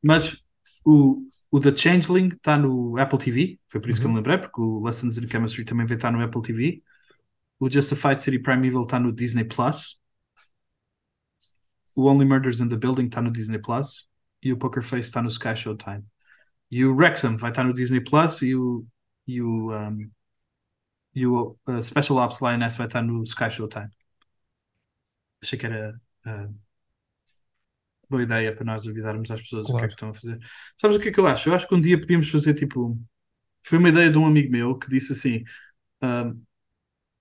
[0.03, 0.45] mas
[0.85, 4.19] o, o The Changeling está no Apple TV, foi por isso que eu me Uhum.
[4.19, 6.85] lembrei, porque o Lessons in Chemistry também vai estar no Apple TV.
[7.61, 10.01] O Justified City Primeval está no Disney Plus.
[11.95, 14.09] O Only Murders in the Building está no Disney Plus.
[14.43, 16.05] E o Poker Face está no Sky Showtime.
[16.71, 18.87] E o Wrexham vai estar no Disney Plus e o,
[19.27, 20.11] e o, um,
[21.15, 23.91] e o uh, Special Ops Lioness vai estar no Sky Showtime.
[25.43, 26.55] Achei que era uh,
[28.09, 29.89] boa ideia para nós avisarmos às pessoas o que é Claro.
[29.89, 30.39] que estão a fazer.
[30.81, 31.49] Sabes o que é que eu acho?
[31.49, 32.99] Eu acho que um dia podíamos fazer tipo.
[33.63, 35.45] Foi uma ideia de um amigo meu que disse assim:
[36.03, 36.43] um,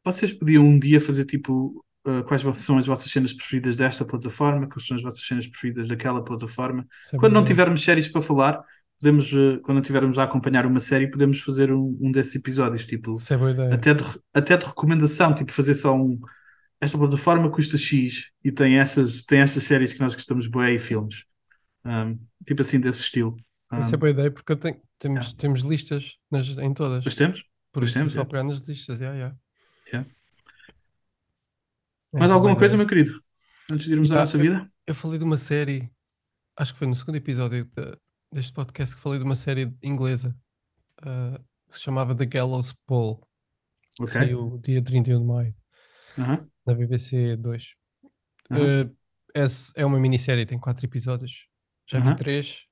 [0.04, 1.84] vocês podiam um dia fazer tipo.
[2.08, 4.68] uh, quais são as vossas cenas preferidas desta plataforma?
[4.68, 6.88] Quais são as vossas cenas preferidas daquela plataforma?
[7.14, 8.64] É Quando não tivermos séries para falar,
[9.00, 12.86] podemos, uh, quando não tivermos a acompanhar uma série, podemos fazer um, um desses episódios,
[12.86, 13.76] tipo, é boa ideia.
[13.76, 16.20] até de, até de recomendação, tipo, fazer só um.
[16.82, 20.80] Esta plataforma custa X e tem essas, tem essas séries que nós gostamos bué e
[20.80, 21.26] filmes.
[21.86, 23.36] Um, tipo assim, desse estilo.
[23.80, 25.38] Isso é Um, boa ideia porque tenho, temos, Yeah.
[25.38, 27.04] temos listas nas, em todas.
[27.04, 27.44] Pois temos?
[27.72, 28.26] Por pois isso é temos, só é.
[28.26, 29.00] pegar nas listas.
[29.00, 29.18] Yeah.
[29.18, 29.38] Yeah.
[32.14, 32.78] É Mais uma alguma coisa, ideia.
[32.78, 33.22] meu querido?
[33.72, 34.72] Antes de irmos à nossa vida?
[34.88, 35.90] Eu falei de uma série,
[36.58, 37.98] acho que foi no segundo episódio de-
[38.34, 40.36] deste podcast que falei de uma série inglesa
[41.04, 41.40] ah,
[41.70, 43.18] que se chamava The Gallows Pole,
[44.04, 44.12] que Ok.
[44.12, 45.56] saiu dia 31 de maio
[46.18, 47.76] Aham, na BBC 2.
[48.52, 48.74] aham.
[49.36, 51.48] Ah, esse é uma minissérie, tem quatro episódios.
[51.88, 52.16] Já vi Aham.
[52.16, 52.66] três.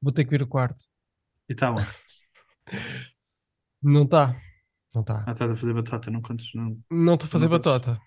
[0.00, 0.84] Vou ter que ver o quarto.
[1.48, 1.80] E tá bom.
[3.82, 4.38] Não está.
[4.94, 5.24] Não está.
[5.26, 6.46] Ah, estás a fazer batata, não contas.
[6.54, 7.72] Não, Não estou a fazer não podes.
[7.80, 8.00] batota.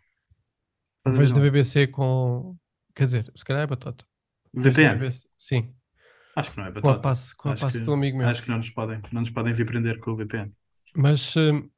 [1.06, 1.46] A Vejo da não.
[1.52, 2.56] BBC com.
[2.96, 4.06] Quer dizer, se calhar é batota.
[4.54, 5.00] VPN?
[5.38, 5.74] Sim,
[6.36, 8.28] Acho que não é com a passe, com a Acho passe que, do amigo meu.
[8.28, 10.52] acho que não nos podem, não nos podem vir prender com o VPN.
[10.96, 11.70] Mas, hum,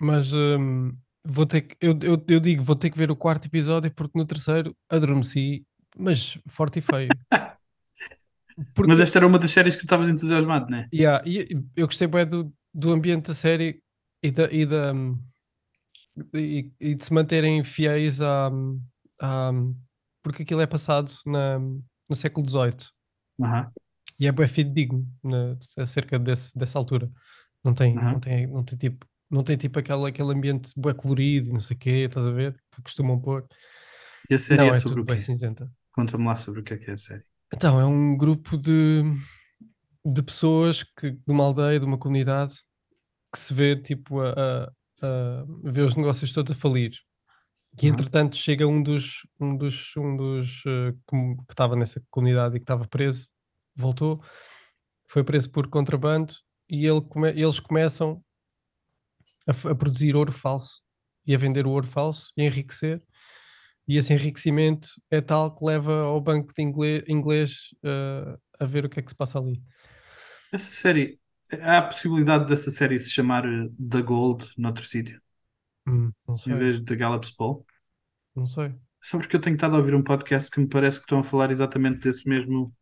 [0.00, 3.46] mas hum, vou ter que, eu, eu, eu digo, vou ter que ver o quarto
[3.46, 5.64] episódio porque no terceiro adormeci,
[5.96, 7.08] mas forte e feio.
[8.74, 10.88] Porque, Mas esta era uma das séries que tu estavas entusiasmado, não é?
[10.92, 13.82] yeah, e eu gostei bem do, do ambiente da série
[14.22, 14.92] e, da, e, da,
[16.34, 18.50] e, e de se manterem fiéis a,
[20.22, 22.92] porque aquilo é passado na, no século XVIII
[23.42, 23.74] Aham.
[24.18, 27.10] e é bem fidedigno na, acerca desse, dessa altura.
[27.64, 28.12] Não tem, Aham.
[28.12, 31.60] não tem, não tem tipo, não tem tipo aquele, aquele ambiente bué colorido e não
[31.60, 32.54] sei o quê, estás a ver?
[32.72, 33.46] Que costumam pôr.
[34.28, 35.18] E a série Não, é é sobre o bem quê?
[35.18, 35.70] cinzenta.
[35.92, 37.24] Conta-me lá sobre o que é que é a série.
[37.54, 39.02] Então, é um grupo de,
[40.04, 42.54] de pessoas que, de uma aldeia, de uma comunidade,
[43.32, 44.72] que se vê tipo a, a,
[45.02, 46.92] a ver os negócios todos a falir.
[47.82, 47.94] E Aham.
[47.94, 52.60] entretanto chega um dos, um dos, um dos eh, com- que estava nessa comunidade e
[52.60, 53.28] que estava preso,
[53.74, 54.22] voltou,
[55.08, 56.34] foi preso por contrabando
[56.68, 58.22] e ele come- eles começam
[59.46, 60.80] a, a produzir ouro falso
[61.26, 63.02] e a vender o ouro falso e a enriquecer.
[63.86, 68.84] E esse enriquecimento é tal que leva ao banco de inglês, inglês eh, a ver
[68.84, 69.60] o que é que se passa ali.
[70.52, 71.18] Essa série,
[71.62, 75.20] há a possibilidade dessa série se chamar eh, The Gold noutro sítio,
[75.86, 77.64] Hum, não em vez de The Gallops Pole?
[78.34, 78.74] não sei.
[79.02, 81.18] É só porque eu tenho estado a ouvir um podcast que me parece que estão
[81.18, 82.72] a falar exatamente desse mesmo,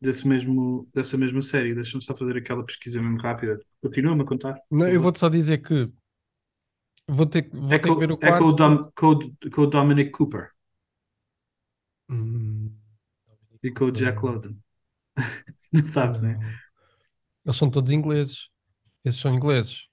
[0.00, 1.74] desse mesmo, dessa mesma série.
[1.74, 3.58] Deixa-me só fazer aquela pesquisa mesmo rápida.
[3.82, 4.56] Continua-me a contar.
[4.70, 5.90] Não, eu vou-te só dizer que
[7.08, 8.58] vou ter, vou É ter com, que ver o é com o, quarto.
[8.58, 10.50] Dom, com, o- com o Dominic Cooper
[12.08, 12.78] Hum,
[13.62, 14.26] e com o Jack Não.
[14.26, 14.56] London.
[15.72, 16.38] Não sabes, né?
[17.44, 18.48] Eles são todos ingleses.
[19.04, 19.86] Esses são ingleses.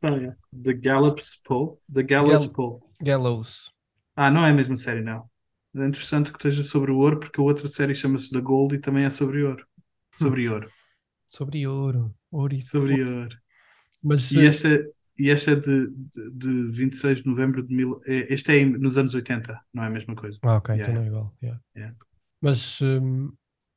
[0.00, 1.78] The Gallops Pole.
[1.92, 2.80] The Gallows Gal- Pole.
[3.00, 3.70] Gallows.
[4.16, 5.30] Ah, não é a mesma série, não.
[5.74, 8.78] É interessante que esteja sobre o ouro, porque a outra série chama-se The Gold e
[8.80, 9.64] também é sobre ouro.
[10.14, 10.70] Sobre ouro.
[11.26, 12.14] Sobre ouro.
[12.30, 13.36] Ouro e Sobre ouro.
[14.02, 14.68] Mas E eh, esta,
[15.18, 18.00] e esta é de, de, de 26 de novembro de mil.
[18.06, 20.38] é- Este é nos anos 80, não é a mesma coisa.
[20.42, 21.36] Ah, ok, Yeah, então não é igual.
[21.42, 21.60] yeah.
[21.76, 21.96] Yeah.
[22.40, 23.32] Mas, hum,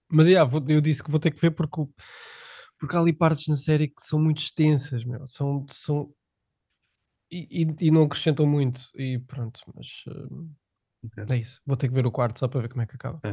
[0.10, 1.82] mas yeah, eu disse que vou ter que ver porque,
[2.80, 5.28] porque há ali partes na série que são muito extensas, meu.
[5.28, 6.14] São, são,
[7.32, 8.82] e, e- e não acrescentam muito.
[8.96, 10.54] E pronto, mas hum,
[11.04, 11.18] Ok.
[11.30, 11.62] é isso.
[11.66, 13.24] Vou ter que ver o quarto só para ver como é que acaba.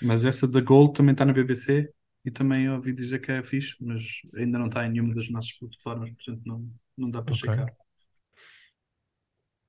[0.00, 1.92] Mas essa da Gold também está na BBC
[2.24, 4.02] e também ouvi dizer que é fixe, mas
[4.34, 7.48] ainda não está em nenhuma das nossas plataformas, portanto não, não dá para Ok.
[7.48, 7.74] checar.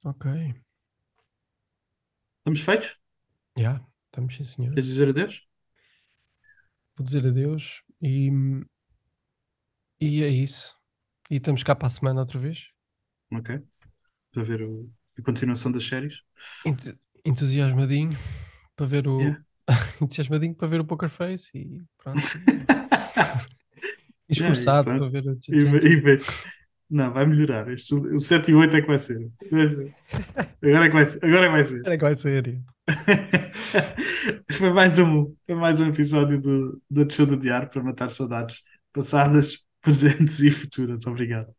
[0.06, 0.26] Ok.
[2.40, 2.90] Estamos feitos?
[3.58, 4.74] Já, estamos sim, senhor.
[4.74, 5.48] Queres dizer adeus?
[6.98, 8.30] Vou dizer adeus e,
[10.00, 10.76] e é isso.
[11.30, 12.68] E estamos cá para a semana outra vez.
[13.32, 13.62] Ok.
[14.32, 16.22] Para ver o- a continuação das séries.
[16.66, 18.18] Ent- entusiasmadinho
[18.76, 19.44] para ver o Yeah.
[20.02, 22.22] entusiasmadinho para ver o Poker Face e pronto.
[24.30, 26.22] E Yeah, e esforçado para ver o E, e ver.
[26.90, 27.70] Não, vai melhorar.
[27.72, 29.32] Este, o 7 e o 8 é que vai ser.
[30.62, 31.26] Agora é que vai ser.
[31.26, 31.82] Agora é que vai ser.
[31.86, 32.62] Era que vai ser.
[34.52, 38.62] foi, mais um, foi mais um episódio do, do Show do Diário para matar saudades
[38.94, 41.06] passadas, presentes e futuras.
[41.06, 41.54] Obrigado.